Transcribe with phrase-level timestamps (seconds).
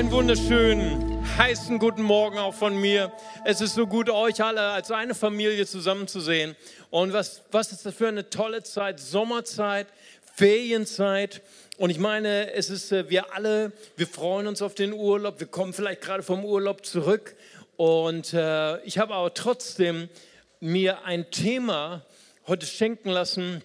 [0.00, 3.12] Einen wunderschönen, heißen guten Morgen auch von mir.
[3.44, 6.56] Es ist so gut, euch alle als eine Familie zusammenzusehen.
[6.88, 8.98] Und was, was ist das für eine tolle Zeit?
[8.98, 9.88] Sommerzeit,
[10.34, 11.42] Ferienzeit.
[11.76, 15.38] Und ich meine, es ist, äh, wir alle, wir freuen uns auf den Urlaub.
[15.38, 17.36] Wir kommen vielleicht gerade vom Urlaub zurück.
[17.76, 20.08] Und äh, ich habe aber trotzdem
[20.60, 22.06] mir ein Thema
[22.46, 23.62] heute schenken lassen,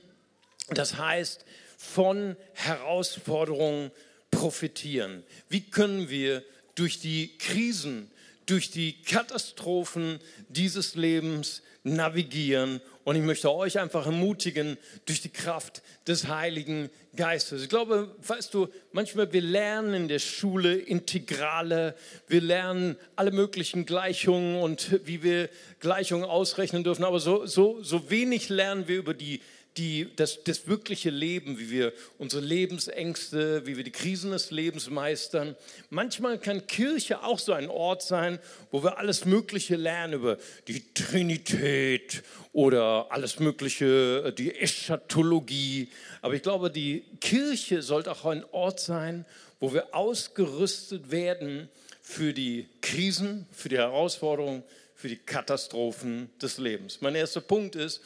[0.70, 1.46] das heißt,
[1.78, 3.92] von Herausforderungen
[4.36, 5.24] profitieren?
[5.50, 6.44] Wie können wir
[6.76, 8.12] durch die Krisen,
[8.46, 12.82] durch die Katastrophen dieses Lebens navigieren?
[13.06, 17.62] Und ich möchte euch einfach ermutigen durch die Kraft des Heiligen Geistes.
[17.62, 21.96] Ich glaube, weißt du, manchmal wir lernen in der Schule Integrale,
[22.28, 28.10] wir lernen alle möglichen Gleichungen und wie wir Gleichungen ausrechnen dürfen, aber so, so, so
[28.10, 29.40] wenig lernen wir über die
[29.78, 34.90] die, das, das wirkliche Leben, wie wir unsere Lebensängste, wie wir die Krisen des Lebens
[34.90, 35.56] meistern.
[35.90, 38.40] Manchmal kann Kirche auch so ein Ort sein,
[38.72, 42.24] wo wir alles Mögliche lernen über die Trinität
[42.54, 45.90] oder alles Mögliche, die Eschatologie.
[46.22, 49.26] Aber ich glaube, die Kirche sollte auch ein Ort sein,
[49.60, 51.70] wo wir ausgerüstet werden
[52.02, 54.64] für die Krisen, für die Herausforderungen,
[54.96, 57.02] für die Katastrophen des Lebens.
[57.02, 58.02] Mein erster Punkt ist,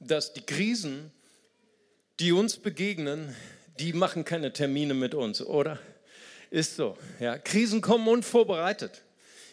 [0.00, 1.12] dass die Krisen,
[2.18, 3.34] die uns begegnen,
[3.78, 5.78] die machen keine Termine mit uns, oder?
[6.50, 6.96] Ist so.
[7.20, 7.38] Ja.
[7.38, 9.02] Krisen kommen unvorbereitet.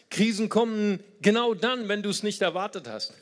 [0.10, 3.14] Krisen kommen genau dann, wenn du es nicht erwartet hast.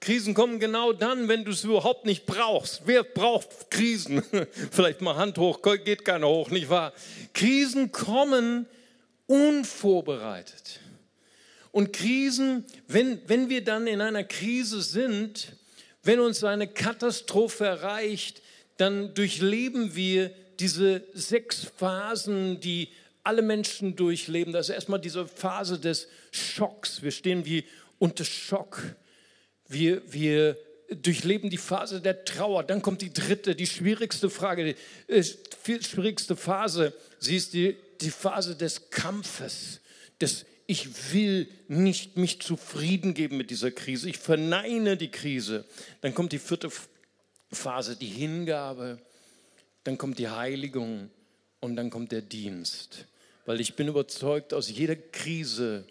[0.00, 2.82] Krisen kommen genau dann, wenn du es überhaupt nicht brauchst.
[2.84, 4.22] Wer braucht Krisen?
[4.70, 6.92] Vielleicht mal Hand hoch, geht keiner hoch, nicht wahr?
[7.32, 8.66] Krisen kommen
[9.26, 10.80] unvorbereitet.
[11.72, 15.56] Und Krisen, wenn, wenn wir dann in einer Krise sind,
[16.04, 18.42] wenn uns eine Katastrophe erreicht,
[18.76, 20.30] dann durchleben wir
[20.60, 22.88] diese sechs Phasen, die
[23.22, 24.52] alle Menschen durchleben.
[24.52, 27.02] Das ist erstmal diese Phase des Schocks.
[27.02, 27.64] Wir stehen wie
[27.98, 28.82] unter Schock.
[29.66, 30.58] Wir, wir
[30.90, 32.64] durchleben die Phase der Trauer.
[32.64, 34.74] Dann kommt die dritte, die schwierigste Frage,
[35.08, 35.24] die äh,
[35.82, 36.92] schwierigste Phase.
[37.18, 39.80] Sie ist die, die Phase des Kampfes,
[40.20, 44.08] des ich will nicht mich zufrieden geben mit dieser Krise.
[44.08, 45.64] Ich verneine die Krise.
[46.00, 46.70] Dann kommt die vierte
[47.52, 48.98] Phase, die Hingabe.
[49.84, 51.10] Dann kommt die Heiligung
[51.60, 53.06] und dann kommt der Dienst.
[53.44, 55.84] Weil ich bin überzeugt, aus jeder Krise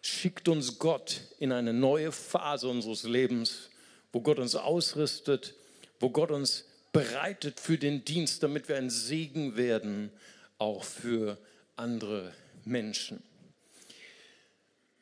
[0.00, 3.70] schickt uns Gott in eine neue Phase unseres Lebens,
[4.12, 5.54] wo Gott uns ausrüstet,
[5.98, 10.10] wo Gott uns bereitet für den Dienst, damit wir ein Segen werden,
[10.58, 11.38] auch für
[11.76, 12.32] andere
[12.64, 13.22] Menschen.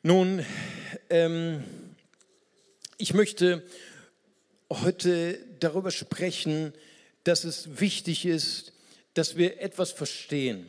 [0.03, 0.43] Nun,
[1.11, 1.63] ähm,
[2.97, 3.61] ich möchte
[4.71, 6.73] heute darüber sprechen,
[7.23, 8.73] dass es wichtig ist,
[9.13, 10.65] dass wir etwas verstehen.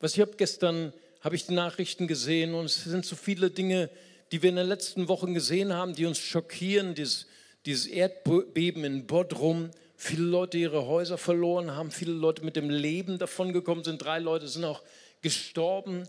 [0.00, 3.90] Was ich habe gestern, habe ich die Nachrichten gesehen und es sind so viele Dinge,
[4.32, 6.94] die wir in den letzten Wochen gesehen haben, die uns schockieren.
[6.94, 7.26] Dieses,
[7.66, 13.18] dieses Erdbeben in Bodrum, viele Leute ihre Häuser verloren haben, viele Leute mit dem Leben
[13.18, 14.82] davongekommen sind, drei Leute sind auch
[15.20, 16.08] gestorben.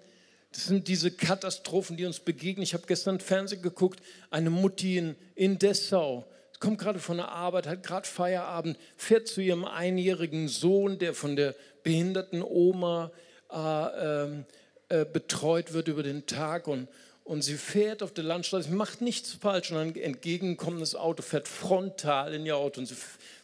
[0.51, 2.63] Das sind diese Katastrophen, die uns begegnen.
[2.63, 6.25] Ich habe gestern Fernsehen geguckt, eine Mutti in, in Dessau,
[6.59, 11.35] kommt gerade von der Arbeit, hat gerade Feierabend, fährt zu ihrem einjährigen Sohn, der von
[11.35, 13.11] der behinderten Oma
[13.51, 14.45] äh, ähm,
[14.89, 16.87] äh, betreut wird über den Tag und,
[17.23, 22.33] und sie fährt auf der Landstraße, macht nichts falsch und ein entgegenkommendes Auto fährt frontal
[22.33, 22.95] in ihr Auto und sie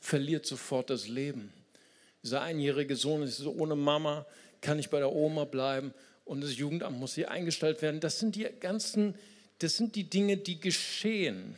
[0.02, 1.54] verliert sofort das Leben.
[2.24, 4.26] Dieser einjährige Sohn ist so, ohne Mama
[4.62, 5.94] kann ich bei der Oma bleiben
[6.26, 8.00] und das Jugendamt muss hier eingestellt werden.
[8.00, 9.16] Das sind die ganzen,
[9.60, 11.58] das sind die Dinge, die geschehen.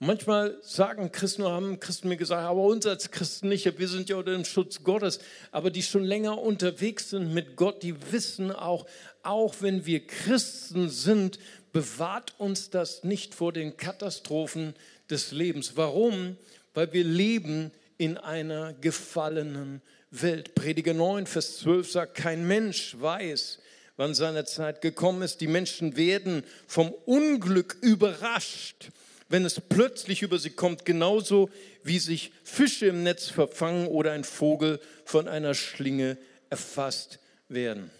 [0.00, 4.08] Und manchmal sagen Christen, haben Christen mir gesagt, aber uns als Christen nicht, wir sind
[4.08, 5.18] ja unter dem Schutz Gottes.
[5.50, 8.86] Aber die schon länger unterwegs sind mit Gott, die wissen auch,
[9.22, 11.38] auch wenn wir Christen sind,
[11.72, 14.74] bewahrt uns das nicht vor den Katastrophen
[15.10, 15.76] des Lebens.
[15.76, 16.36] Warum?
[16.74, 20.54] Weil wir leben in einer gefallenen Welt.
[20.54, 23.58] Prediger 9, Vers 12 sagt, kein Mensch weiß,
[23.98, 25.42] wann seine Zeit gekommen ist.
[25.42, 28.90] Die Menschen werden vom Unglück überrascht,
[29.28, 31.50] wenn es plötzlich über sie kommt, genauso
[31.82, 36.16] wie sich Fische im Netz verfangen oder ein Vogel von einer Schlinge
[36.48, 37.18] erfasst
[37.48, 37.90] werden.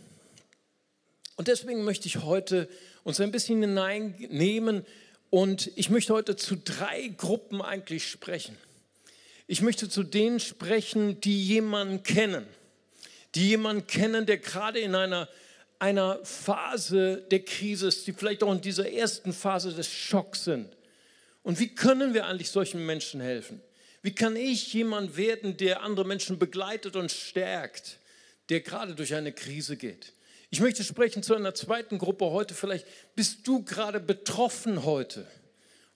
[1.36, 2.68] Und deswegen möchte ich heute
[3.02, 4.86] uns ein bisschen hineinnehmen
[5.30, 8.56] und ich möchte heute zu drei Gruppen eigentlich sprechen.
[9.48, 12.46] Ich möchte zu denen sprechen, die jemanden kennen,
[13.34, 15.28] die jemanden kennen, der gerade in einer
[15.78, 20.76] einer Phase der Krise die vielleicht auch in dieser ersten Phase des Schocks sind.
[21.42, 23.60] Und wie können wir eigentlich solchen Menschen helfen?
[24.02, 27.98] Wie kann ich jemand werden, der andere Menschen begleitet und stärkt,
[28.48, 30.12] der gerade durch eine Krise geht?
[30.50, 32.54] Ich möchte sprechen zu einer zweiten Gruppe heute.
[32.54, 35.26] Vielleicht bist du gerade betroffen heute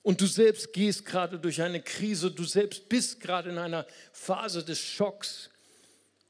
[0.02, 4.64] und du selbst gehst gerade durch eine Krise, du selbst bist gerade in einer Phase
[4.64, 5.49] des Schocks.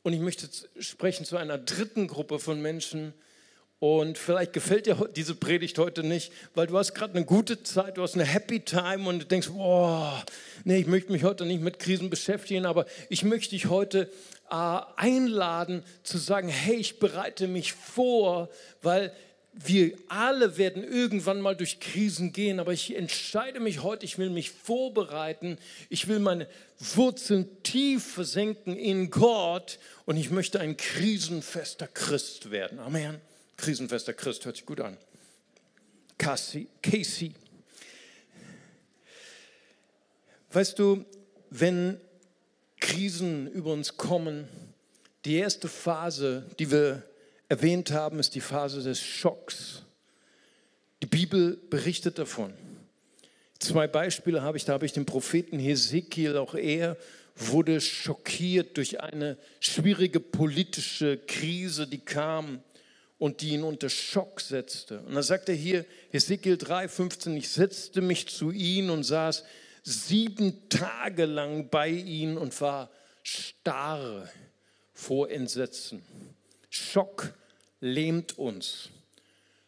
[0.03, 0.49] Und ich möchte
[0.79, 3.15] sprechen zu einer dritten Gruppe von Menschen.
[3.83, 7.97] Und vielleicht gefällt dir diese Predigt heute nicht, weil du hast gerade eine gute Zeit,
[7.97, 10.25] du hast eine Happy Time und du denkst, boah,
[10.63, 14.09] nee, ich möchte mich heute nicht mit Krisen beschäftigen, aber ich möchte dich heute
[14.53, 18.51] äh, einladen zu sagen, hey, ich bereite mich vor,
[18.83, 19.13] weil
[19.53, 24.31] wir alle werden irgendwann mal durch Krisen gehen, aber ich entscheide mich heute, ich will
[24.31, 25.59] mich vorbereiten,
[25.89, 26.47] ich will meine
[26.79, 32.79] Wurzeln tief versenken in Gott und ich möchte ein krisenfester Christ werden.
[32.79, 33.21] Amen.
[33.63, 34.97] Krisenfester Christ hört sich gut an.
[36.19, 37.33] Casey, Casey.
[40.51, 41.05] Weißt du,
[41.49, 42.01] wenn
[42.81, 44.49] Krisen über uns kommen,
[45.25, 47.05] die erste Phase, die wir
[47.49, 49.83] erwähnt haben, ist die Phase des Schocks.
[51.01, 52.53] Die Bibel berichtet davon.
[53.61, 56.97] Zwei Beispiele habe ich, da habe ich den Propheten Hesekiel, auch er
[57.37, 62.61] wurde schockiert durch eine schwierige politische Krise, die kam
[63.23, 64.99] und die ihn unter Schock setzte.
[65.03, 69.45] Und da sagt er hier, Hesekiel 3,15, ich setzte mich zu ihm und saß
[69.85, 72.91] sieben Tage lang bei ihm und war
[73.23, 74.29] starr
[74.93, 76.03] vor Entsetzen.
[76.69, 77.33] Schock
[77.79, 78.89] lähmt uns.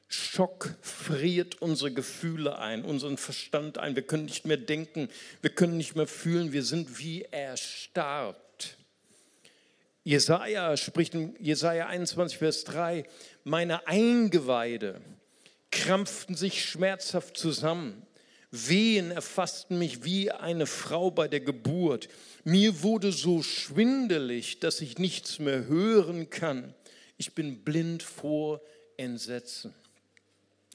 [0.08, 3.94] Schock friert unsere Gefühle ein, unseren Verstand ein.
[3.94, 5.08] Wir können nicht mehr denken,
[5.42, 8.43] wir können nicht mehr fühlen, wir sind wie erstarrt.
[10.04, 13.04] Jesaja spricht in Jesaja 21, Vers 3:
[13.42, 15.00] Meine Eingeweide
[15.70, 18.06] krampften sich schmerzhaft zusammen.
[18.50, 22.08] Wehen erfassten mich wie eine Frau bei der Geburt.
[22.44, 26.74] Mir wurde so schwindelig, dass ich nichts mehr hören kann.
[27.16, 28.60] Ich bin blind vor
[28.96, 29.74] Entsetzen.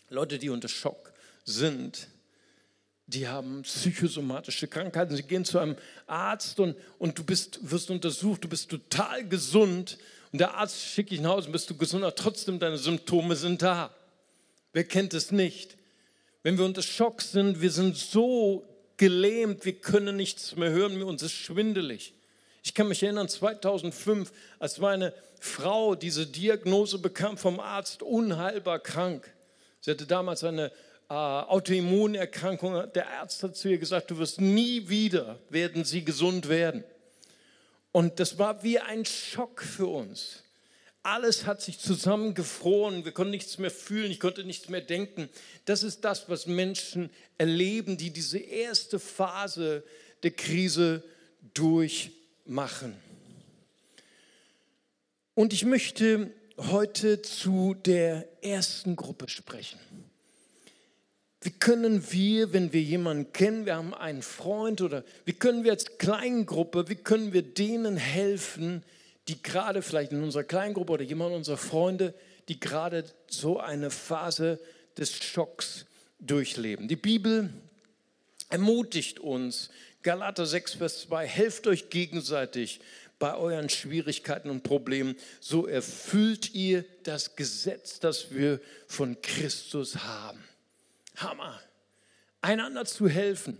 [0.10, 1.14] Leute, die unter Schock
[1.46, 2.10] sind,
[3.10, 5.16] die haben psychosomatische Krankheiten.
[5.16, 5.76] Sie gehen zu einem
[6.06, 9.98] Arzt und, und du bist, wirst untersucht, du bist total gesund
[10.32, 13.36] und der Arzt schickt dich nach Hause und bist du gesund, aber trotzdem deine Symptome
[13.36, 13.94] sind da.
[14.74, 15.76] Wer kennt es nicht?
[16.44, 18.64] Wenn wir unter Schock sind, wir sind so
[18.98, 22.14] gelähmt, wir können nichts mehr hören, uns ist schwindelig.
[22.62, 29.34] Ich kann mich erinnern, 2005, als meine Frau diese Diagnose bekam vom Arzt, unheilbar krank.
[29.82, 30.72] Sie hatte damals eine
[31.10, 32.92] äh, Autoimmunerkrankung.
[32.94, 36.84] Der Arzt hat zu ihr gesagt, du wirst nie wieder, werden sie gesund werden.
[37.92, 40.44] Und das war wie ein Schock für uns.
[41.02, 45.30] Alles hat sich zusammengefroren, wir konnten nichts mehr fühlen, ich konnte nichts mehr denken.
[45.66, 49.84] Das ist das, was Menschen erleben, die diese erste Phase
[50.24, 51.04] der Krise
[51.54, 52.12] durch
[52.46, 52.96] machen.
[55.34, 59.80] Und ich möchte heute zu der ersten Gruppe sprechen.
[61.42, 65.72] Wie können wir, wenn wir jemanden kennen, wir haben einen Freund oder wie können wir
[65.72, 68.84] als Kleingruppe, wie können wir denen helfen,
[69.30, 72.14] die gerade vielleicht in unserer Kleingruppe oder jemand unserer Freunde,
[72.50, 74.60] die gerade so eine Phase
[74.98, 75.86] des Schocks
[76.20, 76.90] durchleben.
[76.90, 77.54] Die Bibel
[78.50, 79.70] ermutigt uns,
[80.02, 82.82] Galater 6, Vers 2, helft euch gegenseitig
[83.18, 90.44] bei euren Schwierigkeiten und Problemen, so erfüllt ihr das Gesetz, das wir von Christus haben.
[91.21, 91.59] Hammer.
[92.42, 93.57] Einander zu helfen,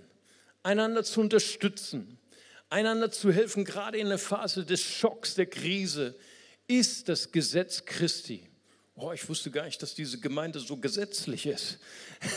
[0.64, 2.18] einander zu unterstützen,
[2.70, 6.16] einander zu helfen, gerade in der Phase des Schocks, der Krise,
[6.68, 8.50] ist das Gesetz Christi.
[9.02, 11.80] Oh, ich wusste gar nicht, dass diese Gemeinde so gesetzlich ist.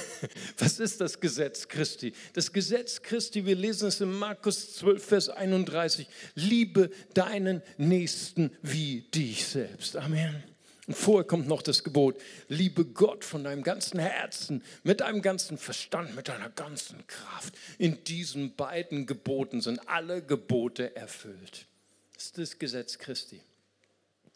[0.59, 2.13] Was ist das Gesetz Christi?
[2.35, 6.07] Das Gesetz Christi, wir lesen es in Markus 12, Vers 31.
[6.37, 9.97] Liebe deinen Nächsten wie dich selbst.
[9.97, 10.52] Amen.
[10.93, 15.57] Und vorher kommt noch das Gebot, liebe Gott von deinem ganzen Herzen, mit deinem ganzen
[15.57, 17.55] Verstand, mit deiner ganzen Kraft.
[17.79, 21.65] In diesen beiden Geboten sind alle Gebote erfüllt.
[22.13, 23.41] Das ist das Gesetz Christi.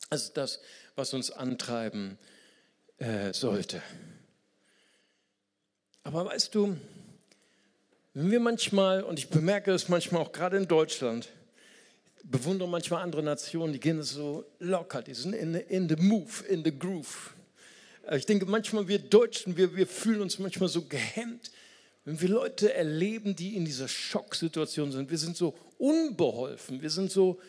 [0.08, 0.60] Das ist das,
[0.94, 2.16] was uns antreiben
[2.96, 3.82] äh, sollte.
[6.04, 6.74] Aber weißt du,
[8.14, 11.28] wenn wir manchmal, und ich bemerke es manchmal auch gerade in Deutschland,
[12.30, 16.64] bewundere manchmal andere Nationen, die gehen so locker, die sind in, in the move, in
[16.64, 17.34] the groove.
[18.08, 21.50] Äh, ich denke manchmal, wir Deutschen, wir, wir fühlen uns manchmal so gehemmt,
[22.04, 25.10] wenn wir Leute erleben, die in dieser Schocksituation sind.
[25.10, 27.40] Wir sind so unbeholfen, wir sind so,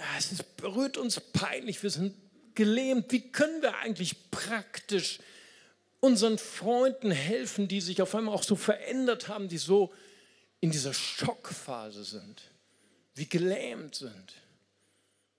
[0.00, 2.14] Ah, es ist, berührt uns peinlich, wir sind
[2.54, 3.12] gelähmt.
[3.12, 5.18] Wie können wir eigentlich praktisch
[6.00, 9.92] unseren Freunden helfen, die sich auf einmal auch so verändert haben, die so
[10.60, 12.49] in dieser Schockphase sind,
[13.14, 14.34] wie gelähmt sind?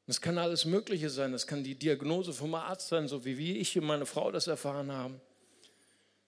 [0.07, 1.31] Das kann alles Mögliche sein.
[1.31, 4.91] Das kann die Diagnose vom Arzt sein, so wie ich und meine Frau das erfahren
[4.91, 5.21] haben.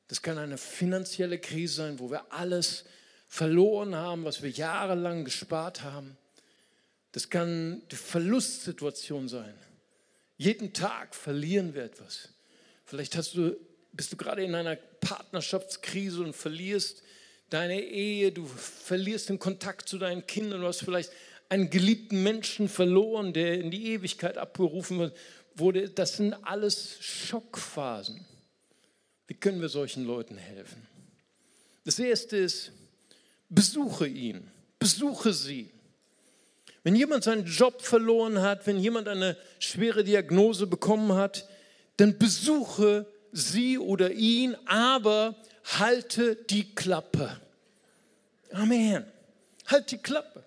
[0.07, 2.85] Das kann eine finanzielle Krise sein, wo wir alles
[3.27, 6.17] verloren haben, was wir jahrelang gespart haben.
[7.11, 9.53] Das kann die Verlustsituation sein.
[10.37, 12.29] Jeden Tag verlieren wir etwas.
[12.85, 13.55] Vielleicht hast du,
[13.91, 17.03] bist du gerade in einer Partnerschaftskrise und verlierst
[17.49, 21.11] deine Ehe, du verlierst den Kontakt zu deinen Kindern, du hast vielleicht
[21.53, 25.11] einen geliebten Menschen verloren, der in die Ewigkeit abberufen
[25.53, 25.87] wurde.
[25.87, 28.25] Das sind alles Schockphasen.
[29.27, 30.87] Wie können wir solchen Leuten helfen?
[31.85, 32.71] Das erste ist,
[33.49, 35.69] besuche ihn, besuche sie.
[36.81, 41.47] Wenn jemand seinen Job verloren hat, wenn jemand eine schwere Diagnose bekommen hat,
[41.97, 47.39] dann besuche sie oder ihn, aber halte die Klappe.
[48.51, 49.05] Amen.
[49.67, 50.42] Halt die Klappe.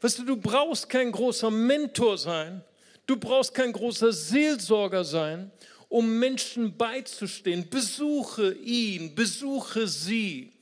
[0.00, 2.62] Weißt du, du brauchst kein großer Mentor sein,
[3.06, 5.50] du brauchst kein großer Seelsorger sein,
[5.88, 7.68] um Menschen beizustehen.
[7.68, 10.52] Besuche ihn, besuche sie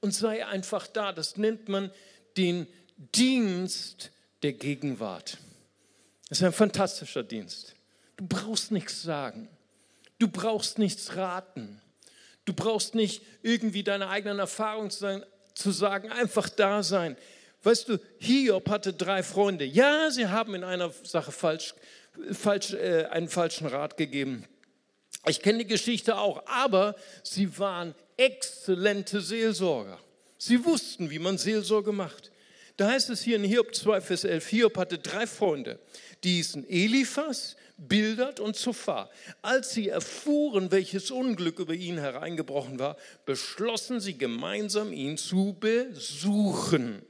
[0.00, 1.12] und sei einfach da.
[1.12, 1.90] Das nennt man
[2.36, 2.66] den
[3.14, 4.10] Dienst
[4.42, 5.38] der Gegenwart.
[6.28, 7.74] Das ist ein fantastischer Dienst.
[8.16, 9.48] Du brauchst nichts sagen.
[10.18, 11.80] Du brauchst nichts raten.
[12.46, 17.16] Du brauchst nicht irgendwie deine eigenen Erfahrungen zu sagen, einfach da sein.
[17.66, 19.64] Weißt du, Hiob hatte drei Freunde.
[19.64, 21.74] Ja, sie haben in einer Sache falsch,
[22.30, 24.44] falsch, äh, einen falschen Rat gegeben.
[25.26, 26.94] Ich kenne die Geschichte auch, aber
[27.24, 29.98] sie waren exzellente Seelsorger.
[30.38, 32.30] Sie wussten, wie man Seelsorge macht.
[32.76, 35.80] Da heißt es hier in Hiob 2, Vers 11, Hiob hatte drei Freunde,
[36.22, 39.10] die hießen Eliphas, Bildert und Zophar.
[39.42, 47.02] Als sie erfuhren, welches Unglück über ihn hereingebrochen war, beschlossen sie gemeinsam, ihn zu besuchen.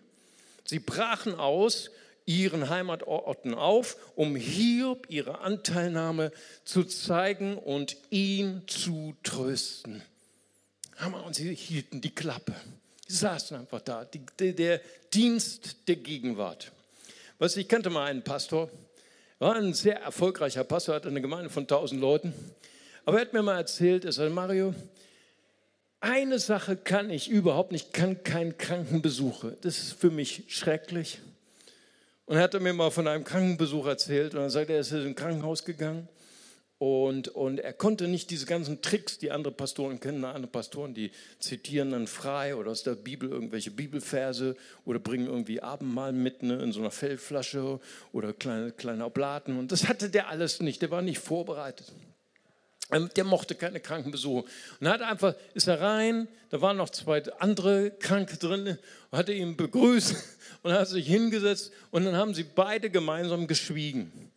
[0.66, 1.90] Sie brachen aus
[2.26, 6.32] ihren Heimatorten auf, um Hiob ihre Anteilnahme
[6.64, 10.02] zu zeigen und ihn zu trösten.
[10.96, 12.54] Hammer, und sie hielten die Klappe.
[13.06, 14.80] Sie saßen einfach da, die, der, der
[15.14, 16.72] Dienst der Gegenwart.
[17.38, 18.68] Du, ich kannte mal einen Pastor,
[19.38, 22.34] war ein sehr erfolgreicher Pastor, hatte eine Gemeinde von 1000 Leuten.
[23.04, 24.74] Aber er hat mir mal erzählt, er sagt, Mario,
[26.06, 29.56] eine Sache kann ich überhaupt nicht, kann keinen Krankenbesuche.
[29.62, 31.20] Das ist für mich schrecklich.
[32.26, 34.92] Und er hat mir mal von einem Krankenbesuch erzählt und dann sagt er, er ist
[34.92, 36.08] in ein Krankenhaus gegangen
[36.78, 40.24] und, und er konnte nicht diese ganzen Tricks, die andere Pastoren kennen.
[40.24, 45.62] Andere Pastoren, die zitieren dann frei oder aus der Bibel irgendwelche Bibelverse oder bringen irgendwie
[45.62, 47.80] Abendmahl mit ne, in so einer Fellflasche
[48.12, 49.58] oder kleine, kleine Oblaten.
[49.58, 50.82] Und das hatte der alles nicht.
[50.82, 51.92] Der war nicht vorbereitet.
[52.92, 54.44] Ähm, der mochte keine Krankenbesuche.
[54.80, 58.78] Und hat einfach, ist er rein, da waren noch zwei andere Kranke drin,
[59.10, 60.14] und hat ihn begrüßt
[60.62, 64.30] und hat sich hingesetzt und dann haben sie beide gemeinsam geschwiegen.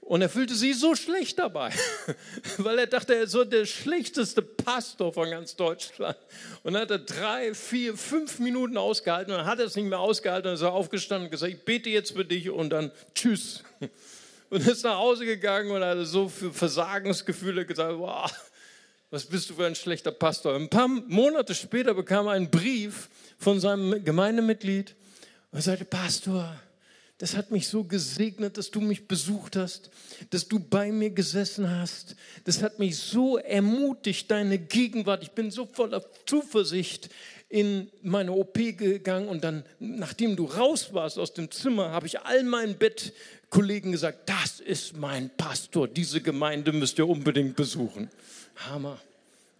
[0.00, 1.72] Und er fühlte sich so schlecht dabei,
[2.58, 6.16] weil er dachte, er ist so der schlechteste Pastor von ganz Deutschland.
[6.64, 9.86] Und dann hat er drei, vier, fünf Minuten ausgehalten und dann hat er es nicht
[9.86, 13.62] mehr ausgehalten und ist aufgestanden und gesagt, ich bete jetzt für dich und dann tschüss.
[14.52, 18.30] Und ist nach Hause gegangen und hatte so für Versagensgefühle gesagt, wow,
[19.10, 20.54] was bist du für ein schlechter Pastor.
[20.54, 24.94] Ein paar Monate später bekam er einen Brief von seinem Gemeindemitglied
[25.52, 26.54] und sagte, Pastor,
[27.16, 29.90] das hat mich so gesegnet, dass du mich besucht hast,
[30.28, 32.14] dass du bei mir gesessen hast.
[32.44, 35.22] Das hat mich so ermutigt, deine Gegenwart.
[35.22, 37.08] Ich bin so voller Zuversicht
[37.48, 42.20] in meine OP gegangen und dann, nachdem du raus warst aus dem Zimmer, habe ich
[42.20, 42.76] all meinen
[43.52, 48.08] Bettkollegen gesagt, das ist mein Pastor, diese Gemeinde müsst ihr unbedingt besuchen.
[48.56, 48.98] Hammer.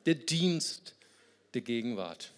[0.07, 0.95] Der Dienst
[1.53, 2.33] der Gegenwart.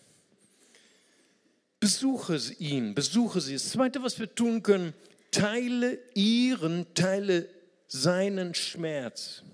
[1.79, 3.53] Besuche ihn, besuche sie.
[3.53, 4.95] Das Zweite, was wir tun können,
[5.31, 7.49] teile ihren, teile
[7.87, 9.45] seinen Schmerz.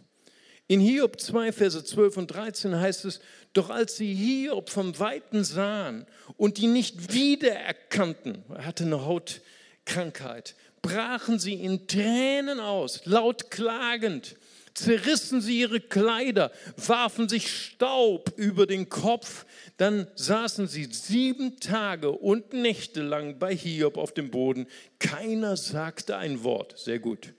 [0.69, 3.21] In Hiob 2, Verse 12 und 13 heißt es,
[3.52, 6.07] doch als sie Hiob vom Weiten sahen
[6.38, 14.37] und ihn nicht wiedererkannten, er hatte eine Hautkrankheit, brachen sie in Tränen aus, laut klagend
[14.75, 19.45] zerrissen sie ihre Kleider, warfen sich Staub über den Kopf,
[19.77, 24.67] dann saßen sie sieben Tage und Nächte lang bei Hiob auf dem Boden.
[24.99, 27.35] Keiner sagte ein Wort, sehr gut,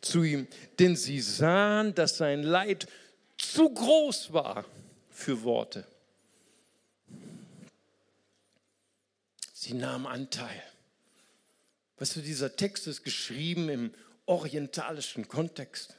[0.00, 0.46] zu ihm,
[0.78, 2.86] denn sie sahen, dass sein Leid
[3.38, 4.64] zu groß war
[5.10, 5.86] für Worte.
[9.52, 10.62] Sie nahmen Anteil.
[11.98, 13.94] Weißt du, dieser Text ist geschrieben im
[14.26, 15.94] orientalischen Kontext.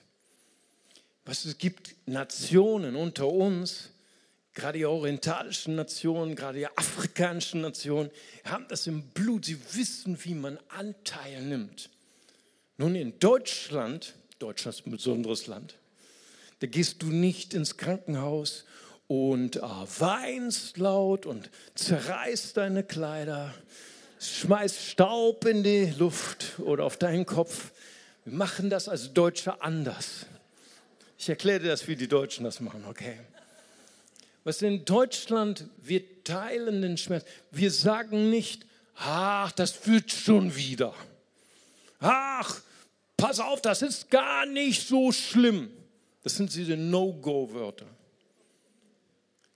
[1.25, 3.91] Was es gibt Nationen unter uns,
[4.53, 8.11] gerade die orientalischen Nationen, gerade die afrikanischen Nationen,
[8.43, 9.45] haben das im Blut.
[9.45, 11.89] Sie wissen, wie man Anteil nimmt.
[12.77, 15.75] Nun, in Deutschland, Deutschland ist ein besonderes Land,
[16.59, 18.65] da gehst du nicht ins Krankenhaus
[19.07, 23.53] und äh, weinst laut und zerreißt deine Kleider,
[24.19, 27.71] schmeißt Staub in die Luft oder auf deinen Kopf.
[28.23, 30.25] Wir machen das als Deutsche anders.
[31.17, 33.19] Ich erkläre dir das, wie die Deutschen das machen, okay?
[34.43, 37.25] Was in Deutschland, wir teilen den Schmerz.
[37.51, 40.93] Wir sagen nicht, ach, das wird schon wieder.
[41.99, 42.61] Ach,
[43.17, 45.71] pass auf, das ist gar nicht so schlimm.
[46.23, 47.87] Das sind diese No-Go-Wörter.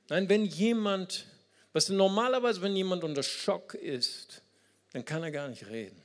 [0.09, 1.25] Nein, wenn jemand,
[1.73, 4.41] was normalerweise, wenn jemand unter Schock ist,
[4.91, 6.01] dann kann er gar nicht reden.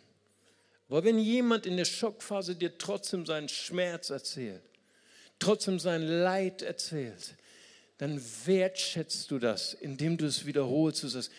[0.89, 4.63] Aber wenn jemand in der Schockphase dir trotzdem seinen Schmerz erzählt,
[5.39, 7.37] trotzdem sein Leid erzählt,
[7.99, 11.03] dann wertschätzt du das, indem du es wiederholst.
[11.03, 11.31] Du sagst,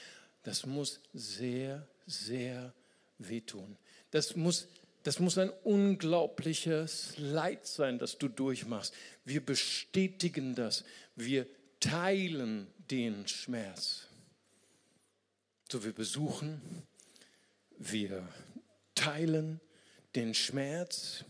[0.44, 2.74] das muss sehr, sehr
[3.18, 3.78] wehtun.
[4.12, 4.68] Das muss,
[5.04, 8.94] das muss ein unglaubliches Leid sein, das du durchmachst.
[9.26, 10.84] Wir bestätigen das.
[11.16, 11.48] Wir
[11.80, 14.08] teilen den Schmerz.
[15.72, 16.62] So, wir besuchen,
[17.78, 18.28] wir
[18.96, 19.60] teilen
[20.16, 21.26] den Schmerz.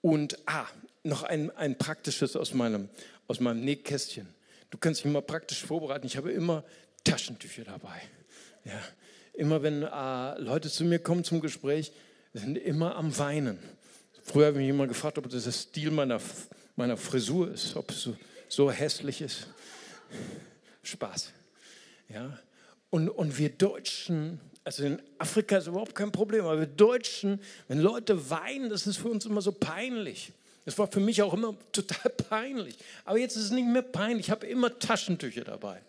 [0.00, 0.66] Und, ah,
[1.02, 2.88] noch ein, ein praktisches aus meinem,
[3.26, 4.28] aus meinem Nähkästchen.
[4.70, 6.06] Du kannst dich immer praktisch vorbereiten.
[6.06, 6.64] Ich habe immer
[7.04, 8.00] Taschentücher dabei.
[8.64, 8.80] Ja.
[9.32, 11.92] Immer wenn äh, Leute zu mir kommen zum Gespräch,
[12.34, 13.58] sind immer am Weinen.
[14.22, 16.20] Früher habe ich mich immer gefragt, ob das der Stil meiner,
[16.76, 18.16] meiner Frisur ist, ob es so,
[18.48, 19.46] so hässlich ist.
[20.82, 21.32] Spaß.
[22.08, 22.38] Ja?
[22.90, 27.78] Und, und wir Deutschen, also in Afrika ist überhaupt kein Problem, aber wir Deutschen, wenn
[27.78, 30.30] Leute weinen, das ist für uns immer so peinlich.
[30.66, 32.76] Das war für mich auch immer total peinlich.
[33.06, 34.26] Aber jetzt ist es nicht mehr peinlich.
[34.26, 35.80] Ich habe immer Taschentücher dabei.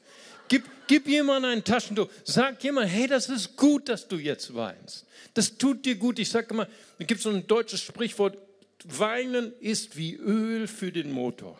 [0.48, 2.08] Gib, gib jemandem ein Taschentuch.
[2.24, 5.06] Sag jemand, hey, das ist gut, dass du jetzt weinst.
[5.34, 6.18] Das tut dir gut.
[6.18, 6.66] Ich sage immer,
[6.98, 8.38] es gibt so ein deutsches Sprichwort,
[8.86, 11.60] Weinen ist wie Öl für den Motor.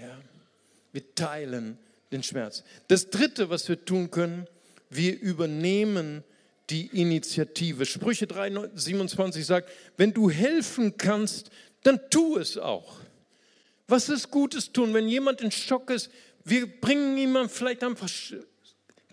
[0.00, 0.18] Ja?
[0.90, 1.76] Wir teilen
[2.10, 2.64] den Schmerz.
[2.88, 4.46] Das Dritte, was wir tun können,
[4.88, 6.24] wir übernehmen
[6.70, 7.86] die Initiative.
[7.86, 11.50] Sprüche 3, 27 sagt, wenn du helfen kannst,
[11.82, 12.98] dann tu es auch.
[13.88, 16.10] Was ist Gutes tun, wenn jemand in Schock ist?
[16.44, 18.08] Wir bringen ihm vielleicht einfach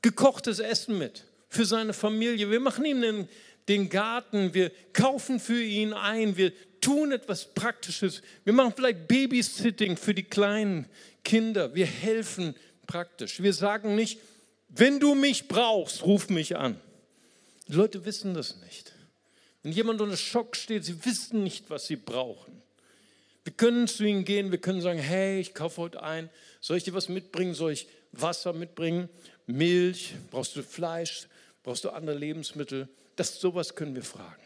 [0.02, 2.50] gekochtes Essen mit für seine Familie.
[2.50, 3.30] Wir machen ihm den,
[3.68, 8.22] den Garten, wir kaufen für ihn ein, wir tun etwas Praktisches.
[8.44, 10.88] Wir machen vielleicht Babysitting für die kleinen
[11.24, 11.74] Kinder.
[11.74, 12.56] Wir helfen
[12.88, 13.42] praktisch.
[13.42, 14.20] Wir sagen nicht,
[14.70, 16.80] wenn du mich brauchst, ruf mich an.
[17.68, 18.94] Die Leute wissen das nicht.
[19.62, 22.62] Wenn jemand unter Schock steht, sie wissen nicht, was sie brauchen.
[23.44, 26.30] Wir können zu ihnen gehen, wir können sagen, hey, ich kaufe heute ein,
[26.62, 29.10] soll ich dir was mitbringen, soll ich Wasser mitbringen,
[29.48, 31.28] Milch, brauchst du Fleisch,
[31.64, 32.88] brauchst du andere Lebensmittel?
[33.16, 34.42] Das sowas können wir fragen.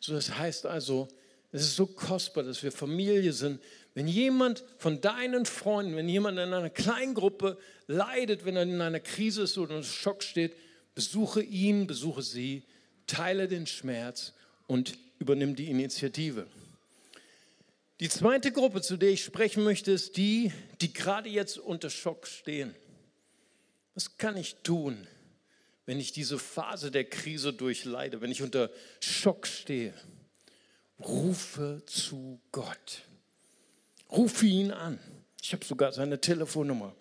[0.00, 1.08] So, das heißt also,
[1.52, 3.60] es ist so kostbar, dass wir Familie sind.
[3.94, 9.00] Wenn jemand von deinen Freunden, wenn jemand in einer Kleingruppe leidet, wenn er in einer
[9.00, 10.54] Krise ist oder unter Schock steht,
[10.98, 12.64] besuche ihn, besuche sie,
[13.06, 14.32] teile den Schmerz
[14.66, 16.48] und übernimm die Initiative.
[18.00, 22.26] Die zweite Gruppe, zu der ich sprechen möchte, ist die, die gerade jetzt unter Schock
[22.26, 22.74] stehen.
[23.94, 25.06] Was kann ich tun,
[25.86, 29.94] wenn ich diese Phase der Krise durchleide, wenn ich unter Schock stehe?
[30.98, 33.04] Rufe zu Gott.
[34.10, 34.98] Rufe ihn an.
[35.40, 36.92] Ich habe sogar seine Telefonnummer.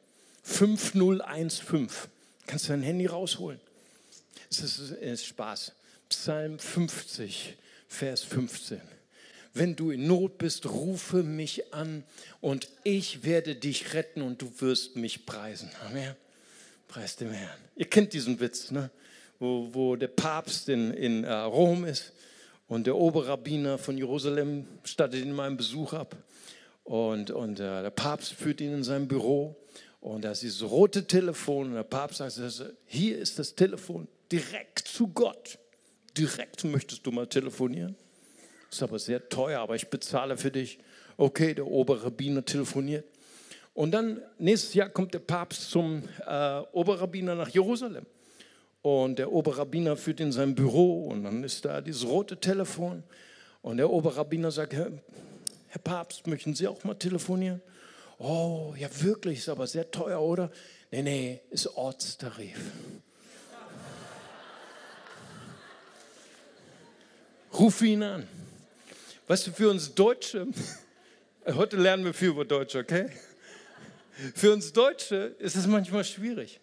[0.43, 2.11] 5015.
[2.45, 3.59] Kannst du dein Handy rausholen?
[4.49, 5.73] Es ist, es ist Spaß.
[6.09, 8.81] Psalm 50, Vers 15
[9.57, 12.03] wenn du in Not bist, rufe mich an
[12.41, 15.69] und ich werde dich retten und du wirst mich preisen.
[15.87, 16.15] Amen.
[16.87, 17.59] Preis dem Herrn.
[17.75, 18.89] Ihr kennt diesen Witz, ne?
[19.39, 22.13] wo, wo der Papst in, in uh, Rom ist
[22.67, 26.15] und der Oberrabbiner von Jerusalem stattet ihn mal einen Besuch ab.
[26.83, 29.55] Und, und uh, der Papst führt ihn in sein Büro
[29.99, 32.39] und da ist dieses rote Telefon und der Papst sagt,
[32.85, 35.59] hier ist das Telefon direkt zu Gott.
[36.17, 37.95] Direkt möchtest du mal telefonieren?
[38.69, 40.79] ist aber sehr teuer, aber ich bezahle für dich.
[41.15, 43.05] Okay, der Oberrabbiner telefoniert.
[43.73, 48.05] Und dann nächstes Jahr kommt der Papst zum äh, Oberrabbiner nach Jerusalem.
[48.81, 53.03] Und der Oberrabbiner führt in sein Büro und dann ist da dieses rote Telefon.
[53.61, 54.91] Und der Oberrabbiner sagt, Herr,
[55.67, 57.61] Herr Papst, möchten Sie auch mal telefonieren?
[58.19, 60.51] Oh, ja wirklich, ist aber sehr teuer, oder?
[60.91, 62.57] Nee, nee, ist Ortstarif.
[67.57, 68.27] Ruf ihn an.
[69.27, 70.47] Weißt du, für uns Deutsche,
[71.47, 73.09] heute lernen wir viel über Deutsche, okay?
[74.35, 76.59] Für uns Deutsche ist es manchmal schwierig,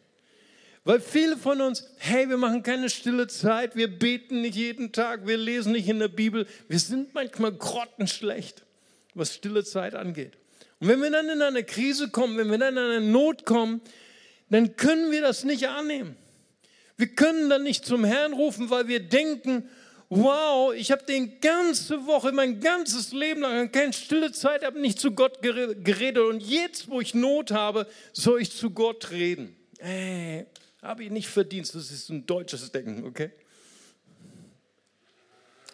[0.84, 5.26] Weil viele von uns, hey, wir machen keine stille Zeit, wir beten nicht jeden Tag,
[5.26, 8.62] wir lesen nicht in der Bibel, wir sind manchmal grottenschlecht,
[9.14, 10.38] was stille Zeit angeht.
[10.78, 13.80] Und wenn wir dann in eine Krise kommen, wenn wir dann in eine Not kommen,
[14.48, 16.16] dann können wir das nicht annehmen.
[16.96, 19.68] Wir können dann nicht zum Herrn rufen, weil wir denken,
[20.08, 24.98] wow, ich habe die ganze Woche, mein ganzes Leben lang keine stille Zeit, habe nicht
[24.98, 29.56] zu Gott geredet und jetzt, wo ich Not habe, soll ich zu Gott reden.
[29.78, 30.46] Ey,
[30.82, 33.30] habe ich nicht verdient, das ist ein deutsches Denken, okay?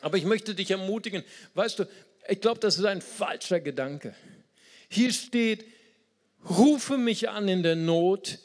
[0.01, 1.85] Aber ich möchte dich ermutigen, weißt du,
[2.29, 4.15] ich glaube, das ist ein falscher Gedanke.
[4.89, 5.65] Hier steht,
[6.49, 8.39] rufe mich an in der Not,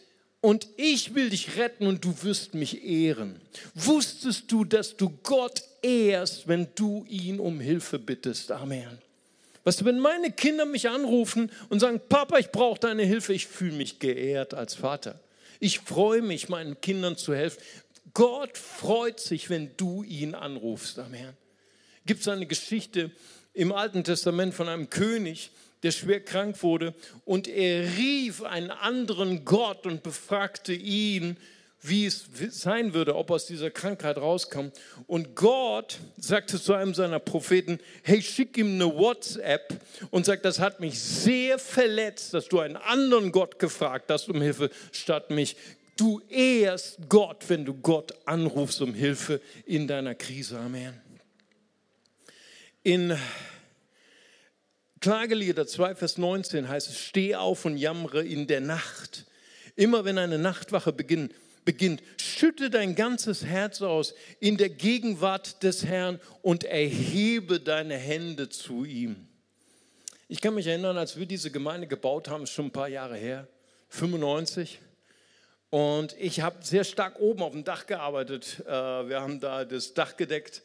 [0.45, 3.41] und ich will dich retten und du wirst mich ehren.
[3.73, 8.51] Wusstest du, dass du Gott ehrst, wenn du ihn um Hilfe bittest?
[8.51, 8.99] Amen.
[9.63, 13.47] Weißt du, wenn meine Kinder mich anrufen und sagen, Papa, ich brauche deine Hilfe, ich
[13.47, 15.19] fühle mich geehrt als Vater.
[15.59, 17.63] Ich freue mich, meinen Kindern zu helfen.
[18.13, 20.99] Gott freut sich, wenn du ihn anrufst.
[20.99, 21.33] Amen.
[22.05, 23.09] Gibt es eine Geschichte
[23.55, 25.49] im Alten Testament von einem König,
[25.85, 26.93] der schwer krank wurde.
[27.23, 31.37] Und er rief einen anderen Gott und befragte ihn,
[31.79, 34.71] wie es sein würde, ob er aus dieser Krankheit rauskam.
[35.05, 40.59] Und Gott sagte zu einem seiner Propheten, hey, schick ihm eine WhatsApp und sagt, das
[40.59, 45.55] hat mich sehr verletzt, dass du einen anderen Gott gefragt hast um Hilfe statt mich.
[45.97, 50.57] Du ehrst Gott, wenn du Gott anrufst um Hilfe in deiner Krise.
[50.57, 50.99] Amen.
[52.81, 53.15] In
[55.05, 59.27] Klagelieder 2, Vers 19 heißt es, steh auf und jammere in der Nacht.
[59.75, 61.31] Immer wenn eine Nachtwache beginnt,
[61.63, 68.49] beginnt, schütte dein ganzes Herz aus in der Gegenwart des Herrn und erhebe deine Hände
[68.49, 69.27] zu ihm.
[70.27, 73.47] Ich kann mich erinnern, als wir diese Gemeinde gebaut haben, schon ein paar Jahre her,
[73.89, 74.79] 95.
[75.69, 78.63] Und ich habe sehr stark oben auf dem Dach gearbeitet.
[78.65, 80.63] Äh, wir haben da das Dach gedeckt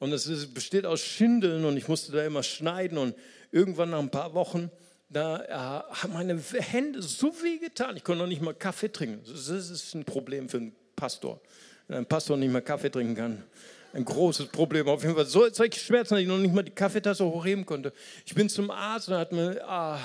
[0.00, 3.14] und es besteht aus Schindeln und ich musste da immer schneiden und
[3.50, 4.70] irgendwann nach ein paar Wochen,
[5.08, 7.96] da äh, haben meine Hände so weh getan.
[7.96, 9.20] Ich konnte noch nicht mal Kaffee trinken.
[9.26, 11.40] Das ist ein Problem für einen Pastor.
[11.88, 13.44] Wenn ein Pastor nicht mehr Kaffee trinken kann,
[13.92, 14.88] ein großes Problem.
[14.88, 17.92] Auf jeden Fall so solche Schmerzen, dass ich noch nicht mal die Kaffeetasse hochheben konnte.
[18.24, 20.00] Ich bin zum Arzt und er hat mir ah,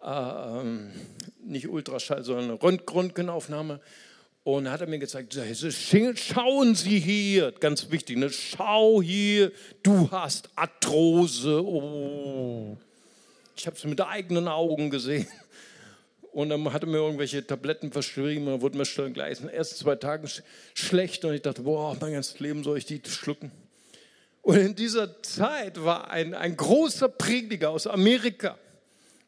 [0.00, 0.90] ah, ähm,
[1.42, 3.80] nicht Ultraschall, sondern eine Röntgenaufnahme.
[4.44, 8.28] Und hat er mir gezeigt, schauen Sie hier, ganz wichtig, ne?
[8.28, 9.50] schau hier,
[9.82, 11.64] du hast Arthrose.
[11.64, 12.76] Oh.
[13.56, 15.26] Ich habe es mit eigenen Augen gesehen.
[16.32, 19.54] Und dann hat er mir irgendwelche Tabletten verschrieben, dann wurde mir schon gleich in den
[19.54, 20.28] ersten zwei Tagen
[20.74, 23.50] schlecht und ich dachte, boah, mein ganzes Leben soll ich die schlucken.
[24.42, 28.58] Und in dieser Zeit war ein, ein großer Prediger aus Amerika,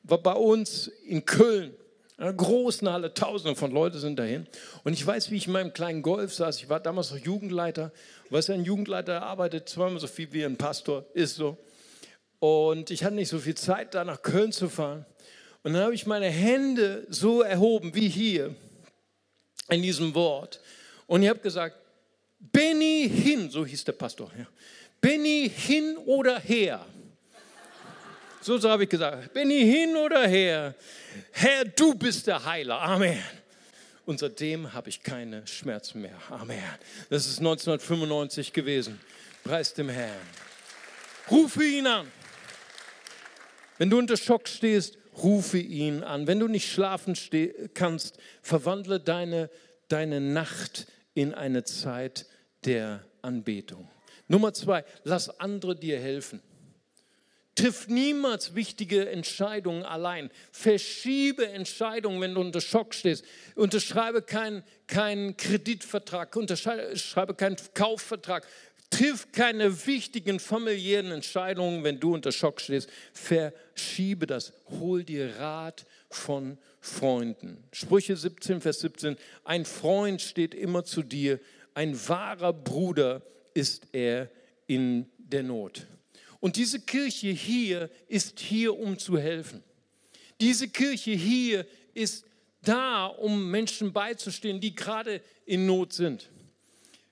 [0.03, 1.73] war bei uns in Köln
[2.19, 4.47] in einer großen Halle, tausende von Leuten sind dahin.
[4.85, 6.57] Und ich weiß, wie ich in meinem kleinen Golf saß.
[6.59, 7.93] Ich war damals noch Jugendleiter.
[8.31, 11.59] Was ein Jugendleiter arbeitet zweimal so viel wie ein Pastor, ist so.
[12.39, 15.05] Und ich hatte nicht so viel Zeit, da nach Köln zu fahren.
[15.63, 18.55] Und dann habe ich meine Hände so erhoben wie hier
[19.69, 20.61] in diesem Wort.
[21.07, 21.77] Und ich habe gesagt,
[22.39, 24.31] Benny hin, so hieß der Pastor.
[24.39, 24.47] Ja.
[25.01, 26.85] Benny hin oder her.
[28.47, 30.73] So, so habe ich gesagt, bin ich hin oder her?
[31.33, 32.81] Herr, du bist der Heiler.
[32.81, 33.21] Amen.
[34.05, 36.15] Und seitdem habe ich keine Schmerzen mehr.
[36.31, 36.63] Amen.
[37.11, 39.01] Das ist 1995 gewesen.
[39.43, 40.15] Preis dem Herrn.
[41.29, 42.07] Rufe ihn an.
[43.79, 46.29] Wenn du unter Schock stehst, rufe ihn an.
[46.29, 47.19] Wenn du nicht schlafen
[47.75, 49.51] kannst, verwandle deine,
[49.89, 52.27] deine Nacht in eine Zeit
[52.65, 53.89] der Anbetung.
[54.29, 56.41] Nummer zwei, lass andere dir helfen.
[57.57, 60.31] Triff niemals wichtige Entscheidungen allein.
[60.53, 63.25] Verschiebe Entscheidungen, wenn du unter Schock stehst.
[63.55, 68.47] Unterschreibe keinen kein Kreditvertrag, unterschreibe keinen Kaufvertrag.
[68.91, 72.91] Triff keine wichtigen familiären Entscheidungen, wenn du unter Schock stehst.
[73.15, 74.53] Verschiebe das.
[74.79, 77.65] Hol dir Rat von Freunden.
[77.73, 79.17] Sprüche 17, Vers 17.
[79.45, 81.41] Ein Freund steht immer zu dir.
[81.73, 83.23] Ein wahrer Bruder
[83.55, 84.31] ist er
[84.67, 85.87] in der Not.
[86.41, 89.63] Und diese Kirche hier ist hier, um zu helfen.
[90.41, 92.25] Diese Kirche hier ist
[92.63, 96.29] da, um Menschen beizustehen, die gerade in Not sind.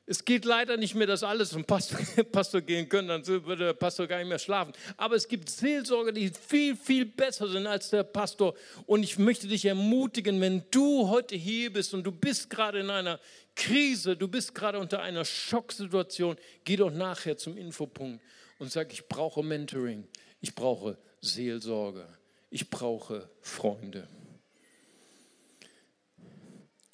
[0.06, 1.98] Es geht leider nicht mehr, dass alle zum Pastor,
[2.32, 4.74] Pastor, gehen können, dann würde der Pastor gar nicht mehr schlafen.
[4.98, 8.54] Aber es gibt Seelsorger, die viel, viel besser sind als der Pastor.
[8.84, 12.90] Und ich möchte dich ermutigen, wenn du heute hier bist und du bist gerade in
[12.90, 13.18] einer
[13.56, 18.20] Krise, du bist gerade unter einer Schocksituation, geh doch nachher zum Infopunkt
[18.58, 20.06] und sage, ich brauche Mentoring,
[20.40, 22.06] ich brauche Seelsorge,
[22.50, 24.08] ich brauche Freunde.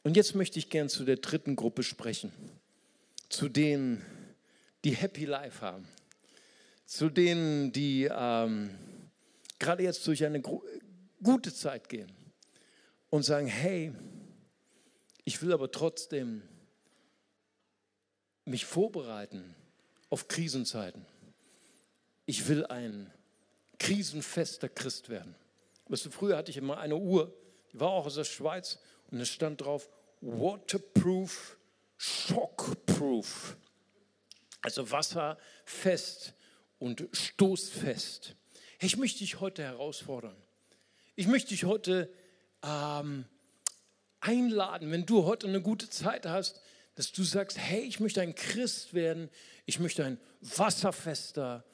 [0.03, 2.33] Und jetzt möchte ich gern zu der dritten Gruppe sprechen.
[3.29, 4.05] Zu denen,
[4.85, 5.87] die Happy Life haben.
[6.87, 8.70] Zu denen, die ähm,
[9.59, 10.42] gerade jetzt durch eine
[11.23, 12.11] gute Zeit gehen
[13.11, 13.92] und sagen, hey,
[15.25, 16.42] ich will aber trotzdem
[18.44, 19.55] mich vorbereiten
[20.09, 21.07] auf Krisenzeiten.
[22.31, 23.12] Ich will ein
[23.81, 25.35] krisenfester Christ werden.
[25.88, 27.37] Weißt du, früher hatte ich immer eine Uhr,
[27.73, 28.79] die war auch aus der Schweiz
[29.11, 29.88] und es stand drauf
[30.21, 31.59] waterproof,
[31.97, 33.57] shockproof.
[34.62, 36.35] Also wasserfest
[36.79, 38.37] und stoßfest.
[38.79, 40.37] Ich möchte dich heute herausfordern.
[41.16, 42.12] Ich möchte dich heute
[42.62, 43.25] ähm,
[44.21, 46.61] einladen, wenn du heute eine gute Zeit hast,
[46.95, 49.31] dass du sagst, hey, ich möchte ein Christ werden,
[49.66, 51.64] ich möchte ein wasserfester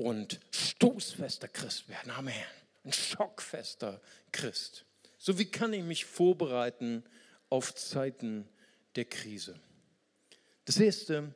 [0.00, 2.10] und stoßfester Christ werden.
[2.12, 2.34] Amen.
[2.84, 4.00] Ein schockfester
[4.32, 4.84] Christ.
[5.18, 7.04] So wie kann ich mich vorbereiten
[7.50, 8.48] auf Zeiten
[8.96, 9.60] der Krise?
[10.64, 11.34] Das erste,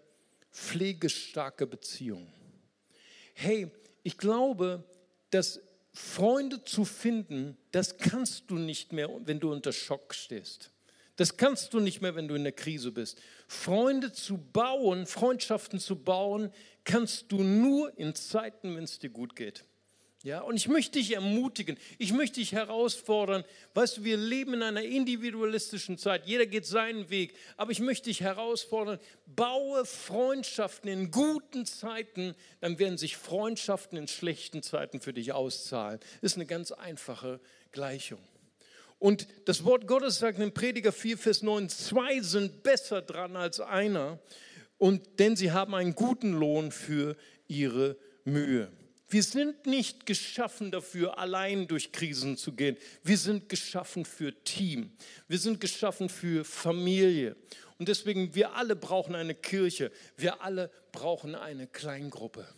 [0.53, 2.33] pflegestarke Beziehung.
[3.35, 3.71] Hey,
[4.03, 4.85] ich glaube,
[5.31, 5.61] dass
[5.93, 10.71] Freunde zu finden, das kannst du nicht mehr, wenn du unter Schock stehst.
[11.17, 13.21] Das kannst du nicht mehr, wenn du in der Krise bist.
[13.55, 16.53] Freunde zu bauen, Freundschaften zu bauen,
[16.85, 19.65] kannst du nur in Zeiten, wenn es dir gut geht.
[20.25, 23.45] Ja, und ich möchte dich ermutigen, ich möchte dich herausfordern.
[23.75, 26.25] Weißt du, wir leben in einer individualistischen Zeit.
[26.25, 27.35] Jeder geht seinen Weg.
[27.59, 34.09] Aber ich möchte dich herausfordern, baue Freundschaften in guten Zeiten, dann werden sich Freundschaften in
[34.09, 36.01] schlechten Zeiten für dich auszahlen.
[36.23, 37.39] Das ist eine ganz einfache
[37.71, 38.21] Gleichung.
[39.05, 43.61] Und das Wort Gottes sagt in Prediger 4, Vers 9, zwei sind besser dran als
[43.61, 44.19] einer,
[44.79, 47.15] und, denn sie haben einen guten Lohn für
[47.47, 48.73] ihre Mühe.
[49.11, 52.79] Wir sind nicht geschaffen dafür, allein durch Krisen zu gehen.
[53.03, 54.91] Wir sind geschaffen für Team.
[55.29, 57.37] Wir sind geschaffen für Familie.
[57.79, 59.93] Und deswegen, wir alle brauchen eine Kirche.
[60.17, 62.49] Wir alle brauchen eine Kleingruppe.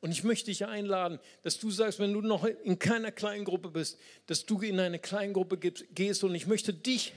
[0.00, 3.98] Und ich möchte dich einladen, dass du sagst, wenn du noch in keiner Kleingruppe bist,
[4.26, 6.22] dass du in eine Kleingruppe gehst.
[6.22, 7.12] Und ich möchte dich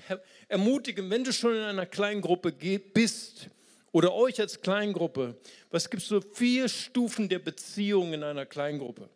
[0.47, 3.49] ermutigen, wenn du schon in einer Kleingruppe bist,
[3.91, 5.35] oder euch als Kleingruppe,
[5.71, 9.09] was gibt es so vier Stufen der Beziehung in einer Kleingruppe?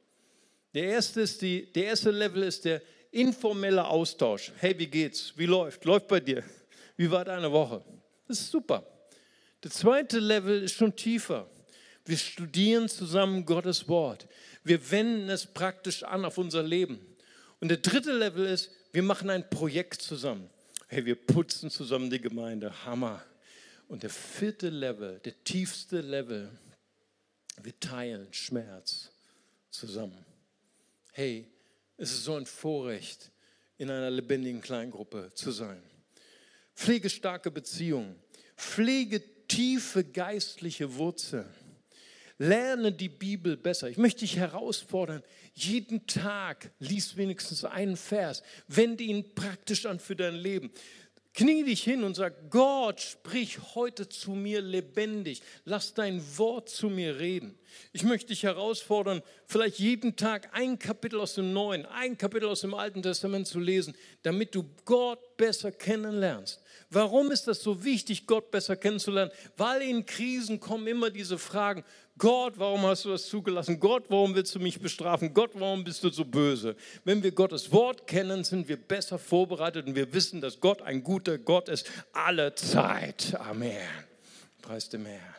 [0.74, 4.52] Der erste, ist die, der erste Level ist der informelle Austausch.
[4.58, 5.34] Hey, wie geht's?
[5.38, 5.86] Wie läuft?
[5.86, 6.44] Läuft bei dir?
[6.98, 7.84] Wie war deine Woche?
[8.28, 8.84] Das ist super.
[9.64, 11.48] Der zweite Level ist schon tiefer.
[12.06, 14.28] Wir studieren zusammen Gottes Wort.
[14.64, 17.00] Wir wenden es praktisch an auf unser Leben.
[17.60, 20.50] Und der dritte Level ist, wir machen ein Projekt zusammen.
[20.88, 22.86] Hey, wir putzen zusammen die Gemeinde.
[22.86, 23.24] Hammer.
[23.88, 26.50] Und der vierte Level, der tiefste Level,
[27.62, 29.12] wir teilen Schmerz
[29.70, 30.26] zusammen.
[31.14, 31.48] Hey,
[31.98, 33.32] es ist so ein Vorrecht,
[33.78, 35.82] in einer lebendigen Kleingruppe zu sein.
[36.76, 38.16] Pflegestarke Beziehungen,
[38.58, 41.63] pflege tiefe geistliche Wurzeln.
[42.38, 43.90] Lerne die Bibel besser.
[43.90, 48.44] Ich möchte dich herausfordern, jeden Tag lies wenigstens einen Vers.
[48.68, 50.72] Wende ihn praktisch an für dein Leben.
[51.36, 55.42] Knie dich hin und sag, Gott, sprich heute zu mir lebendig.
[55.66, 57.58] Lass dein Wort zu mir reden.
[57.92, 62.62] Ich möchte dich herausfordern, vielleicht jeden Tag ein Kapitel aus dem Neuen, ein Kapitel aus
[62.62, 66.62] dem Alten Testament zu lesen, damit du Gott besser kennenlernst.
[66.90, 69.32] Warum ist das so wichtig, Gott besser kennenzulernen?
[69.58, 71.84] Weil in Krisen kommen immer diese Fragen,
[72.18, 73.80] Gott, warum hast du das zugelassen?
[73.80, 75.34] Gott, warum willst du mich bestrafen?
[75.34, 76.76] Gott, warum bist du so böse?
[77.04, 81.04] Wenn wir Gottes Wort kennen, sind wir besser vorbereitet und wir wissen, dass Gott ein
[81.04, 83.36] guter Gott ist, alle Zeit.
[83.40, 83.88] Amen.
[84.62, 85.36] Preis dem Herrn.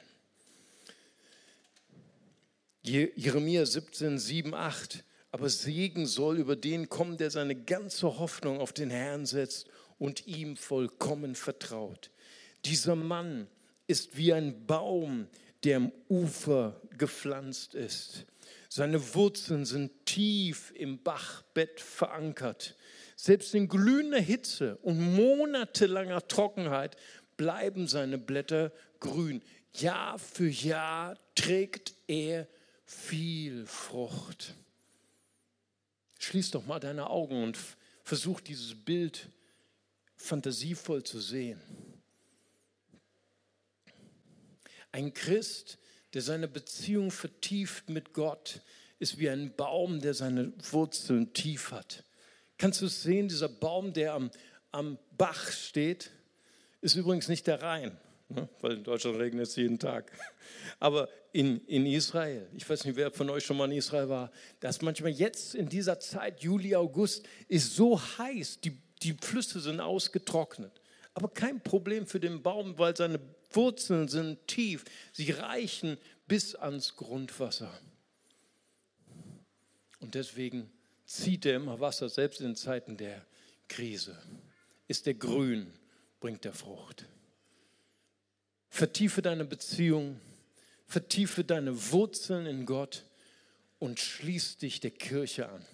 [2.83, 5.05] Jeremia 17, 7, 8.
[5.31, 9.69] Aber Segen soll über den kommen, der seine ganze Hoffnung auf den Herrn setzt
[10.05, 12.11] und ihm vollkommen vertraut.
[12.67, 13.49] Dieser Mann
[13.87, 15.29] ist wie ein Baum,
[15.65, 18.27] der am Ufer gepflanzt ist.
[18.69, 22.77] Seine Wurzeln sind tief im Bachbett verankert.
[23.17, 26.97] Selbst in glühender Hitze und monatelanger Trockenheit
[27.39, 29.41] bleiben seine Blätter grün.
[29.73, 32.47] Jahr für Jahr trägt er
[32.85, 34.55] viel Frucht.
[36.19, 37.59] Schließ doch mal deine Augen und
[38.03, 39.31] versuch dieses Bild
[40.25, 41.61] fantasievoll zu sehen.
[44.93, 45.79] Ein Christ,
[46.15, 48.61] der seine Beziehung vertieft mit Gott,
[48.99, 52.05] ist wie ein Baum, der seine Wurzeln tief hat.
[52.59, 54.31] Kannst du es sehen, dieser Baum, der am,
[54.71, 56.11] am Bach steht,
[56.81, 58.49] ist übrigens nicht der Rhein, ne?
[58.61, 60.13] weil in Deutschland regnet es jeden Tag.
[60.79, 64.31] Aber in, in Israel, ich weiß nicht, wer von euch schon mal in Israel war,
[64.61, 69.81] dass manchmal jetzt in dieser Zeit, Juli, August, ist so heiß, die, die Flüsse sind
[69.81, 70.73] ausgetrocknet.
[71.17, 73.21] aber kein Problem für den Baum, weil seine
[73.53, 74.85] Wurzeln sind tief.
[75.13, 77.71] Sie reichen bis ans Grundwasser.
[80.01, 80.69] Und deswegen
[81.07, 83.25] zieht er immer Wasser, selbst in Zeiten der
[83.69, 84.21] Krise.
[84.89, 85.73] Ist er grün,
[86.19, 87.07] bringt er Frucht.
[88.69, 90.21] Vertiefe deine Beziehung,
[90.87, 93.05] vertiefe deine Wurzeln in Gott
[93.79, 95.65] und schließ dich der Kirche an.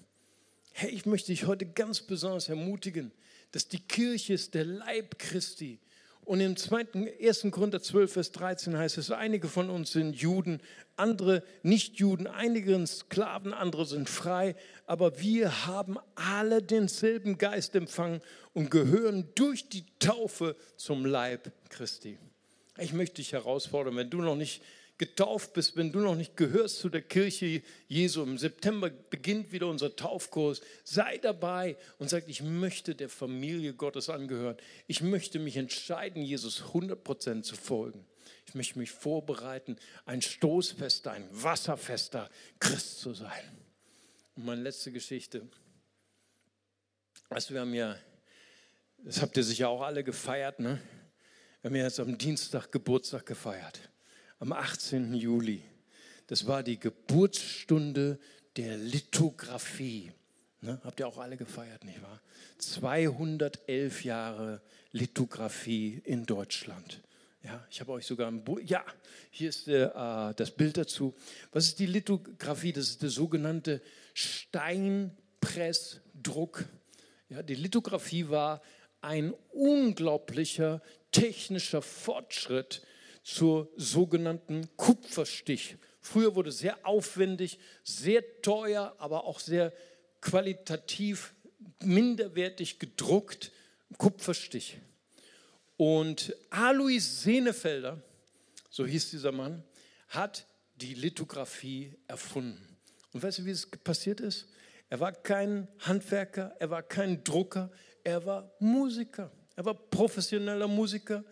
[0.81, 3.13] Hey, ich möchte dich heute ganz besonders ermutigen,
[3.53, 5.79] dass die Kirche ist der Leib Christi.
[6.25, 6.87] Und im 2.
[7.23, 7.49] 1.
[7.51, 10.63] Korinther 12, Vers 13 heißt es, einige von uns sind Juden,
[10.97, 17.75] andere nicht Juden, einige sind Sklaven, andere sind frei, aber wir haben alle denselben Geist
[17.75, 18.23] empfangen
[18.55, 22.17] und gehören durch die Taufe zum Leib Christi.
[22.79, 24.63] Ich möchte dich herausfordern, wenn du noch nicht
[25.01, 29.67] getauft bist, wenn du noch nicht gehörst zu der Kirche Jesu, im September beginnt wieder
[29.67, 34.59] unser Taufkurs, sei dabei und sag, ich möchte der Familie Gottes angehören.
[34.89, 38.05] Ich möchte mich entscheiden, Jesus 100% zu folgen.
[38.47, 43.43] Ich möchte mich vorbereiten, ein stoßfester, ein wasserfester Christ zu sein.
[44.37, 45.49] Und meine letzte Geschichte.
[47.31, 47.97] Also wir haben ja,
[48.99, 50.79] das habt ihr sicher auch alle gefeiert, ne?
[51.63, 53.90] Wir haben ja jetzt am Dienstag Geburtstag gefeiert
[54.41, 55.15] am 18.
[55.15, 55.63] Juli.
[56.27, 58.19] Das war die Geburtsstunde
[58.57, 60.11] der Lithografie.
[60.63, 60.81] Ne?
[60.83, 62.21] Habt ihr auch alle gefeiert, nicht wahr?
[62.59, 64.61] 211 Jahre
[64.93, 67.01] Lithografie in Deutschland.
[67.43, 68.61] Ja, ich habe euch sogar ein Buch.
[68.65, 68.85] Ja,
[69.31, 69.89] hier ist äh,
[70.37, 71.15] das Bild dazu.
[71.53, 72.73] Was ist die Lithografie?
[72.73, 73.81] Das ist der sogenannte
[74.13, 76.67] Steinpressdruck.
[77.29, 78.61] Ja, die Lithografie war
[79.01, 82.83] ein unglaublicher technischer Fortschritt
[83.23, 85.77] zur sogenannten Kupferstich.
[86.01, 89.73] Früher wurde sehr aufwendig, sehr teuer, aber auch sehr
[90.21, 91.35] qualitativ
[91.83, 93.53] minderwertig gedruckt,
[93.99, 94.79] Kupferstich.
[95.77, 98.03] Und Alois Senefelder,
[98.71, 99.63] so hieß dieser Mann,
[100.09, 102.77] hat die Lithografie erfunden.
[103.13, 104.49] Und weißt du, wie es passiert ist?
[104.89, 107.71] Er war kein Handwerker, er war kein Drucker,
[108.05, 109.31] er war Musiker.
[109.57, 111.25] Er war professioneller Musiker.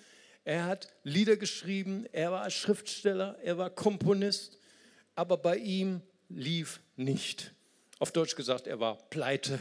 [0.48, 4.56] Er hat Lieder geschrieben, er war Schriftsteller, er war Komponist,
[5.14, 7.52] aber bei ihm lief nicht.
[7.98, 9.58] Auf Deutsch gesagt, er war pleite.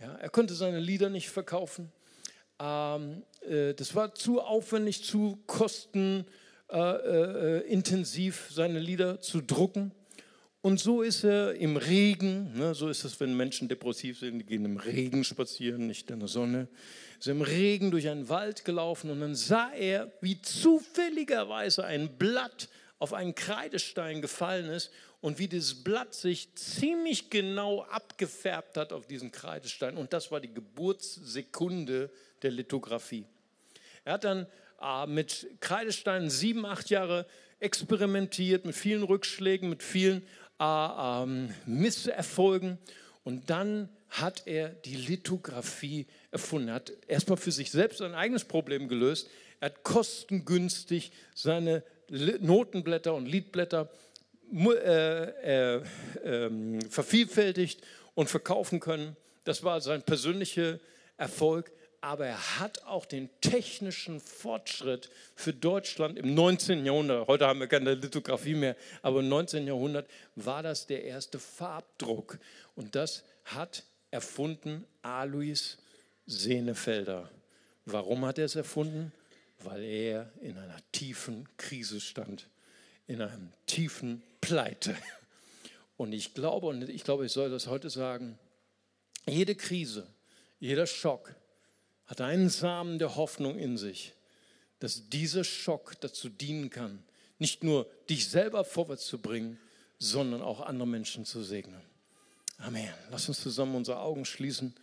[0.00, 1.92] Ja, er konnte seine Lieder nicht verkaufen.
[2.58, 9.92] Ähm, äh, das war zu aufwendig, zu kostenintensiv, äh, äh, seine Lieder zu drucken.
[10.62, 14.46] Und so ist er im Regen, ne, so ist es, wenn Menschen depressiv sind, die
[14.46, 16.68] gehen im Regen spazieren, nicht in der Sonne
[17.22, 22.68] ist im Regen durch einen Wald gelaufen und dann sah er, wie zufälligerweise ein Blatt
[22.98, 29.06] auf einen Kreidestein gefallen ist und wie dieses Blatt sich ziemlich genau abgefärbt hat auf
[29.06, 29.96] diesen Kreidestein.
[29.96, 32.10] Und das war die Geburtssekunde
[32.42, 33.24] der Lithografie.
[34.04, 34.48] Er hat dann
[34.80, 37.24] äh, mit Kreidesteinen sieben, acht Jahre
[37.60, 40.26] experimentiert, mit vielen Rückschlägen, mit vielen
[40.58, 42.78] äh, ähm, Misserfolgen.
[43.24, 46.68] Und dann hat er die Lithografie erfunden.
[46.68, 49.28] Er hat erstmal für sich selbst ein eigenes Problem gelöst.
[49.60, 53.90] Er hat kostengünstig seine Notenblätter und Liedblätter
[54.52, 55.82] äh, äh,
[56.24, 57.80] äh, vervielfältigt
[58.14, 59.16] und verkaufen können.
[59.44, 60.78] Das war sein persönlicher
[61.16, 61.72] Erfolg.
[62.02, 66.84] Aber er hat auch den technischen Fortschritt für Deutschland im 19.
[66.84, 69.68] Jahrhundert, heute haben wir keine Lithografie mehr, aber im 19.
[69.68, 72.40] Jahrhundert war das der erste Farbdruck.
[72.74, 75.78] Und das hat erfunden Alois
[76.26, 77.30] Senefelder.
[77.86, 79.12] Warum hat er es erfunden?
[79.60, 82.48] Weil er in einer tiefen Krise stand,
[83.06, 84.96] in einem tiefen Pleite.
[85.96, 88.36] Und ich glaube, und ich glaube, ich soll das heute sagen,
[89.28, 90.08] jede Krise,
[90.58, 91.32] jeder Schock
[92.12, 94.12] hat einen Samen der Hoffnung in sich,
[94.80, 97.02] dass dieser Schock dazu dienen kann,
[97.38, 99.58] nicht nur dich selber vorwärts zu bringen,
[99.98, 101.80] sondern auch andere Menschen zu segnen.
[102.58, 102.92] Amen.
[103.10, 104.74] Lass uns zusammen unsere Augen schließen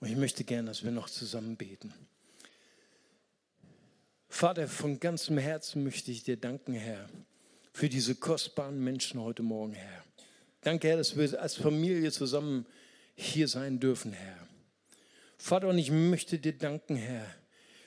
[0.00, 1.92] und ich möchte gerne, dass wir noch zusammen beten.
[4.30, 7.06] Vater, von ganzem Herzen möchte ich dir danken, Herr,
[7.74, 10.04] für diese kostbaren Menschen heute Morgen, Herr.
[10.62, 12.64] Danke, Herr, dass wir als Familie zusammen
[13.14, 14.48] hier sein dürfen, Herr.
[15.38, 17.24] Vater, und ich möchte dir danken, Herr,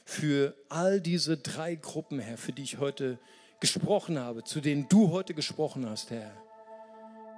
[0.05, 3.19] für all diese drei Gruppen, Herr, für die ich heute
[3.59, 6.31] gesprochen habe, zu denen du heute gesprochen hast, Herr,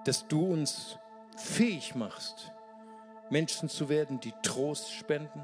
[0.05, 0.97] dass du uns
[1.35, 2.51] fähig machst,
[3.29, 5.41] Menschen zu werden, die Trost spenden.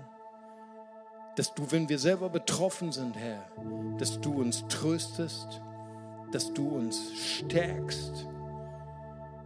[1.36, 3.52] Dass du, wenn wir selber betroffen sind, Herr,
[3.98, 5.62] dass du uns tröstest,
[6.32, 8.28] dass du uns stärkst.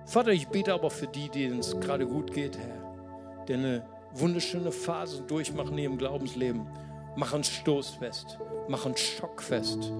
[0.06, 4.72] Vater, ich bete aber für die, denen es gerade gut geht, Herr, die eine wunderschöne
[4.72, 6.68] Phase durchmachen in ihrem Glaubensleben
[7.16, 9.91] Mach uns stoßfest, mach uns schockfest.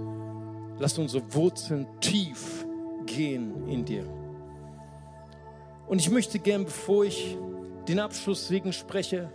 [0.80, 2.66] Lass unsere Wurzeln tief
[3.05, 4.05] gehen in dir.
[5.86, 7.38] Und ich möchte gern, bevor ich
[7.88, 9.32] den Abschlusssegen spreche,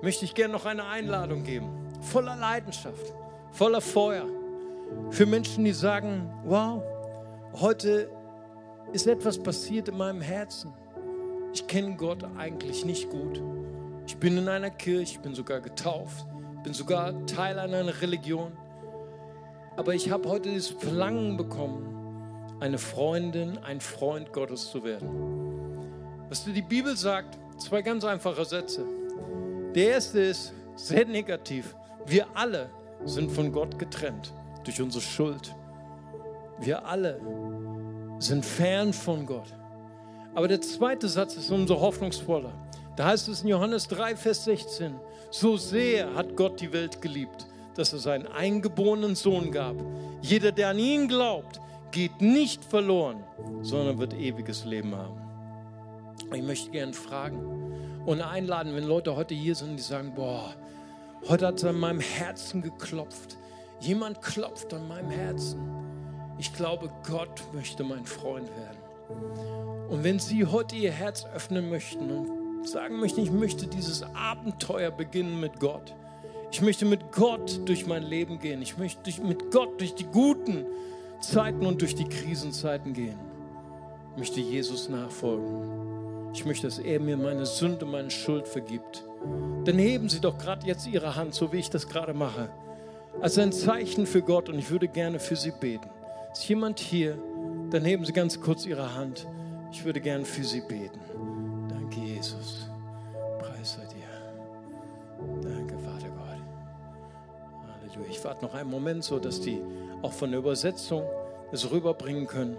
[0.00, 1.68] möchte ich gern noch eine Einladung geben,
[2.00, 3.12] voller Leidenschaft,
[3.50, 4.26] voller Feuer,
[5.10, 6.82] für Menschen, die sagen, wow,
[7.54, 8.10] heute
[8.92, 10.72] ist etwas passiert in meinem Herzen.
[11.52, 13.42] Ich kenne Gott eigentlich nicht gut.
[14.12, 16.26] Ich bin in einer Kirche, ich bin sogar getauft,
[16.62, 18.52] bin sogar Teil einer Religion.
[19.74, 25.08] Aber ich habe heute das Verlangen bekommen, eine Freundin, ein Freund Gottes zu werden.
[26.28, 28.84] Was die Bibel sagt, zwei ganz einfache Sätze.
[29.74, 31.74] Der erste ist sehr negativ.
[32.04, 32.68] Wir alle
[33.06, 34.34] sind von Gott getrennt
[34.64, 35.54] durch unsere Schuld.
[36.60, 37.18] Wir alle
[38.18, 39.54] sind fern von Gott.
[40.34, 42.52] Aber der zweite Satz ist umso hoffnungsvoller.
[42.96, 44.94] Da heißt es in Johannes 3, Vers 16,
[45.30, 49.76] so sehr hat Gott die Welt geliebt, dass er seinen eingeborenen Sohn gab.
[50.20, 51.58] Jeder, der an ihn glaubt,
[51.90, 53.24] geht nicht verloren,
[53.62, 55.18] sondern wird ewiges Leben haben.
[56.34, 60.54] Ich möchte gerne fragen und einladen, wenn Leute heute hier sind, die sagen, boah,
[61.28, 63.38] heute hat es an meinem Herzen geklopft.
[63.80, 65.60] Jemand klopft an meinem Herzen.
[66.38, 69.88] Ich glaube, Gott möchte mein Freund werden.
[69.90, 74.90] Und wenn Sie heute Ihr Herz öffnen möchten und sagen möchte, ich möchte dieses Abenteuer
[74.90, 75.94] beginnen mit Gott.
[76.50, 78.60] Ich möchte mit Gott durch mein Leben gehen.
[78.60, 80.66] Ich möchte mit Gott durch die guten
[81.20, 83.18] Zeiten und durch die Krisenzeiten gehen.
[84.12, 86.30] Ich möchte Jesus nachfolgen.
[86.34, 89.04] Ich möchte, dass er mir meine Sünde, meine Schuld vergibt.
[89.64, 92.50] Dann heben Sie doch gerade jetzt Ihre Hand, so wie ich das gerade mache,
[93.20, 95.88] als ein Zeichen für Gott und ich würde gerne für Sie beten.
[96.32, 97.18] Ist jemand hier?
[97.70, 99.26] Dann heben Sie ganz kurz Ihre Hand.
[99.70, 101.00] Ich würde gerne für Sie beten.
[102.22, 102.68] Jesus.
[103.40, 104.06] Preis sei dir.
[105.42, 106.38] Danke, Vater Gott.
[107.66, 108.08] Halleluja.
[108.08, 109.60] Ich warte noch einen Moment, so dass die
[110.02, 111.02] auch von der Übersetzung
[111.50, 112.56] es rüberbringen können.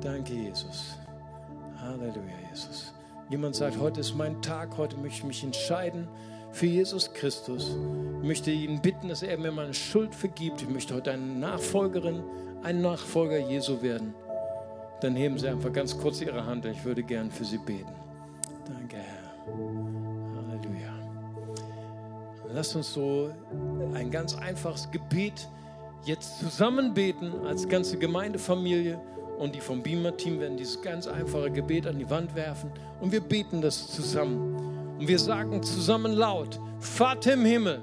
[0.00, 0.98] Danke, Jesus.
[1.80, 2.92] Halleluja, Jesus.
[3.28, 6.08] Jemand sagt, heute ist mein Tag, heute möchte ich mich entscheiden
[6.50, 7.76] für Jesus Christus.
[8.20, 10.60] Ich möchte ihn bitten, dass er mir meine Schuld vergibt.
[10.60, 12.24] Ich möchte heute eine Nachfolgerin,
[12.64, 14.12] ein Nachfolger Jesu werden.
[15.02, 16.66] Dann heben Sie einfach ganz kurz Ihre Hand.
[16.66, 17.99] Ich würde gern für Sie beten.
[18.72, 19.30] Danke, Herr.
[20.36, 20.92] Halleluja.
[22.52, 23.30] Lass uns so
[23.94, 25.48] ein ganz einfaches Gebet
[26.04, 29.00] jetzt zusammen beten als ganze Gemeindefamilie
[29.38, 33.20] und die vom Beamer-Team werden dieses ganz einfache Gebet an die Wand werfen und wir
[33.20, 34.54] beten das zusammen.
[34.98, 37.82] Und wir sagen zusammen laut, Vater im Himmel,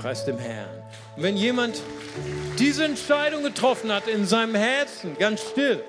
[0.00, 0.82] Preis dem Herrn.
[1.16, 1.82] Und wenn jemand
[2.58, 5.84] diese Entscheidung getroffen hat in seinem Herzen, ganz still,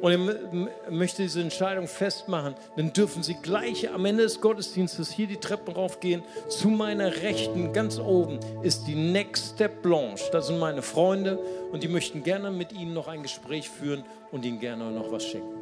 [0.00, 5.26] und er möchte diese Entscheidung festmachen, dann dürfen Sie gleich am Ende des Gottesdienstes hier
[5.26, 6.22] die Treppen raufgehen.
[6.48, 10.24] Zu meiner Rechten, ganz oben, ist die Next Step Blanche.
[10.32, 11.38] Das sind meine Freunde
[11.70, 15.24] und die möchten gerne mit Ihnen noch ein Gespräch führen und Ihnen gerne noch was
[15.24, 15.54] schenken.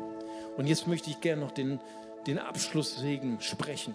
[0.57, 1.81] Und jetzt möchte ich gerne noch den,
[2.27, 3.95] den Abschlusssegen sprechen.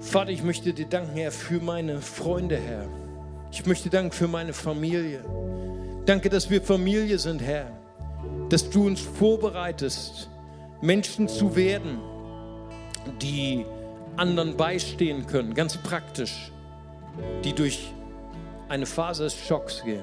[0.00, 2.86] Vater, ich möchte dir danken, Herr, für meine Freunde, Herr.
[3.50, 5.24] Ich möchte danken für meine Familie.
[6.06, 7.70] Danke, dass wir Familie sind, Herr.
[8.48, 10.30] Dass du uns vorbereitest,
[10.80, 11.98] Menschen zu werden,
[13.20, 13.66] die
[14.16, 16.52] anderen beistehen können, ganz praktisch,
[17.44, 17.92] die durch
[18.68, 20.02] eine Phase des Schocks gehen,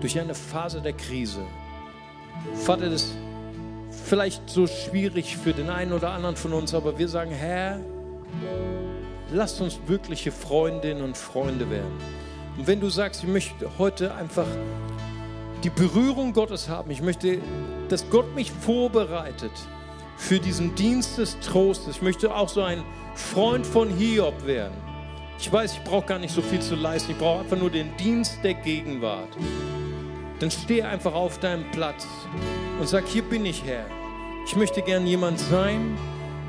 [0.00, 1.42] durch eine Phase der Krise.
[2.54, 3.14] Vater, das ist
[4.06, 7.80] vielleicht so schwierig für den einen oder anderen von uns, aber wir sagen, Herr,
[9.32, 11.96] lasst uns wirkliche Freundinnen und Freunde werden.
[12.56, 14.46] Und wenn du sagst, ich möchte heute einfach
[15.62, 17.38] die Berührung Gottes haben, ich möchte,
[17.88, 19.52] dass Gott mich vorbereitet
[20.16, 22.82] für diesen Dienst des Trostes, ich möchte auch so ein
[23.14, 24.74] Freund von Hiob werden.
[25.38, 27.96] Ich weiß, ich brauche gar nicht so viel zu leisten, ich brauche einfach nur den
[27.96, 29.36] Dienst der Gegenwart.
[30.38, 32.06] Dann steh einfach auf deinem Platz
[32.78, 33.86] und sag, hier bin ich Herr.
[34.46, 35.96] Ich möchte gern jemand sein,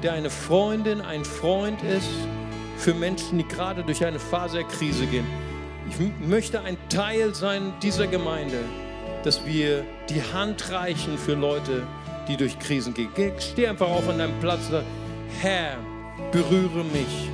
[0.03, 2.09] der eine Freundin, ein Freund ist
[2.81, 5.25] für Menschen, die gerade durch eine Phase der Krise gehen.
[5.89, 8.59] Ich möchte ein Teil sein dieser Gemeinde,
[9.23, 11.83] dass wir die Hand reichen für Leute,
[12.27, 13.09] die durch Krisen gehen.
[13.15, 14.83] Geh- Steh einfach auf an deinem Platz und sag,
[15.41, 15.77] Herr,
[16.31, 17.29] berühre mich.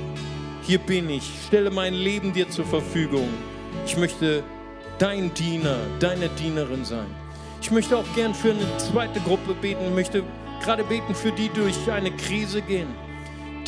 [0.62, 3.28] hier bin ich, stelle mein Leben dir zur Verfügung.
[3.86, 4.42] Ich möchte
[4.98, 7.06] dein Diener, deine Dienerin sein.
[7.62, 10.22] Ich möchte auch gern für eine zweite Gruppe beten, ich möchte
[10.62, 12.88] gerade beten für die, die durch eine Krise gehen,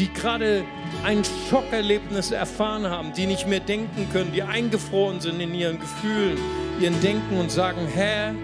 [0.01, 0.65] die gerade
[1.05, 6.39] ein Schockerlebnis erfahren haben, die nicht mehr denken können, die eingefroren sind in ihren Gefühlen,
[6.81, 8.35] ihren Denken und sagen, Herr,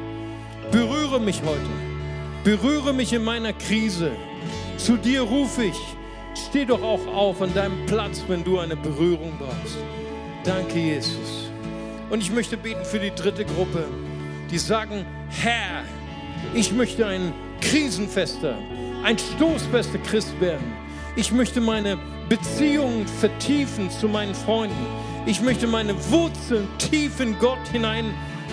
[0.70, 1.60] berühre mich heute,
[2.44, 4.12] berühre mich in meiner Krise.
[4.76, 5.78] Zu dir rufe ich.
[6.48, 9.78] Steh doch auch auf an deinem Platz, wenn du eine Berührung brauchst.
[10.44, 11.50] Danke, Jesus.
[12.10, 13.84] Und ich möchte beten für die dritte Gruppe,
[14.50, 15.82] die sagen, Herr,
[16.52, 17.32] ich möchte ein
[17.62, 18.58] krisenfester,
[19.02, 20.85] ein stoßfester Christ werden.
[21.18, 21.98] Ich möchte meine
[22.28, 24.86] Beziehungen vertiefen zu meinen Freunden.
[25.24, 28.12] Ich möchte meine Wurzeln tief in Gott hinein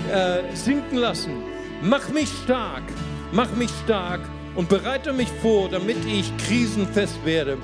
[0.09, 1.43] äh, sinken lassen.
[1.81, 2.83] Mach mich stark,
[3.33, 4.21] mach mich stark
[4.55, 7.57] und bereite mich vor, damit ich krisenfest werde.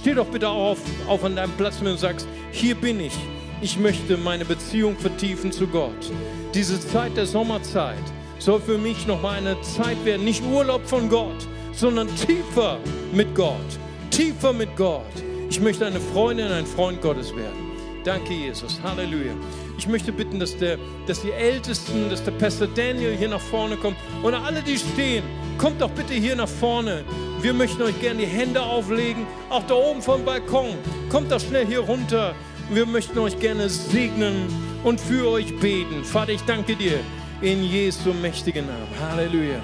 [0.00, 3.14] Steh doch bitte auf, auf an deinem Platz und sagst, hier bin ich.
[3.60, 6.10] Ich möchte meine Beziehung vertiefen zu Gott.
[6.54, 8.04] Diese Zeit der Sommerzeit
[8.38, 12.78] soll für mich nochmal eine Zeit werden, nicht Urlaub von Gott, sondern tiefer
[13.12, 13.78] mit Gott.
[14.16, 15.02] Tiefer mit Gott.
[15.50, 17.70] Ich möchte eine Freundin, ein Freund Gottes werden.
[18.02, 18.80] Danke, Jesus.
[18.82, 19.34] Halleluja.
[19.76, 23.76] Ich möchte bitten, dass, der, dass die Ältesten, dass der Pastor Daniel hier nach vorne
[23.76, 25.22] kommt und alle, die stehen,
[25.58, 27.04] kommt doch bitte hier nach vorne.
[27.42, 30.78] Wir möchten euch gerne die Hände auflegen, auch da oben vom Balkon.
[31.10, 32.34] Kommt doch schnell hier runter.
[32.70, 34.46] Wir möchten euch gerne segnen
[34.82, 36.04] und für euch beten.
[36.04, 37.00] Vater, ich danke dir
[37.42, 38.88] in Jesu mächtigen Namen.
[38.98, 39.62] Halleluja.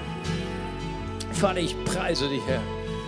[1.31, 2.61] Vater, ich preise dich, Herr.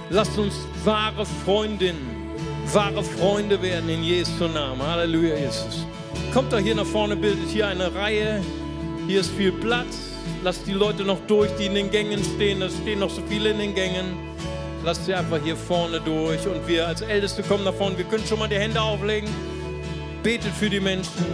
[0.09, 0.53] Lasst uns
[0.83, 2.29] wahre Freundinnen,
[2.71, 4.81] wahre Freunde werden in Jesu Namen.
[4.81, 5.85] Halleluja, Jesus.
[6.31, 8.41] Kommt doch hier nach vorne, bildet hier eine Reihe.
[9.07, 9.97] Hier ist viel Platz.
[10.43, 12.59] Lasst die Leute noch durch, die in den Gängen stehen.
[12.59, 14.05] Da stehen noch so viele in den Gängen.
[14.83, 16.45] Lasst sie einfach hier vorne durch.
[16.45, 17.97] Und wir als Älteste kommen nach vorne.
[17.97, 19.29] Wir können schon mal die Hände auflegen.
[20.21, 21.25] Betet für die Menschen.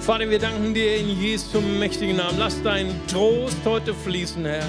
[0.00, 2.38] Vater, wir danken dir in Jesu mächtigen Namen.
[2.38, 4.64] Lass deinen Trost heute fließen, Herr.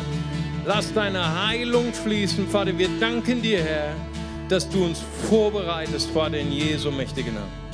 [0.70, 2.78] Lass deine Heilung fließen, Vater.
[2.78, 3.96] Wir danken dir, Herr,
[4.50, 7.69] dass du uns vorbereitest, Vater, in Jesu mächtigen Namen.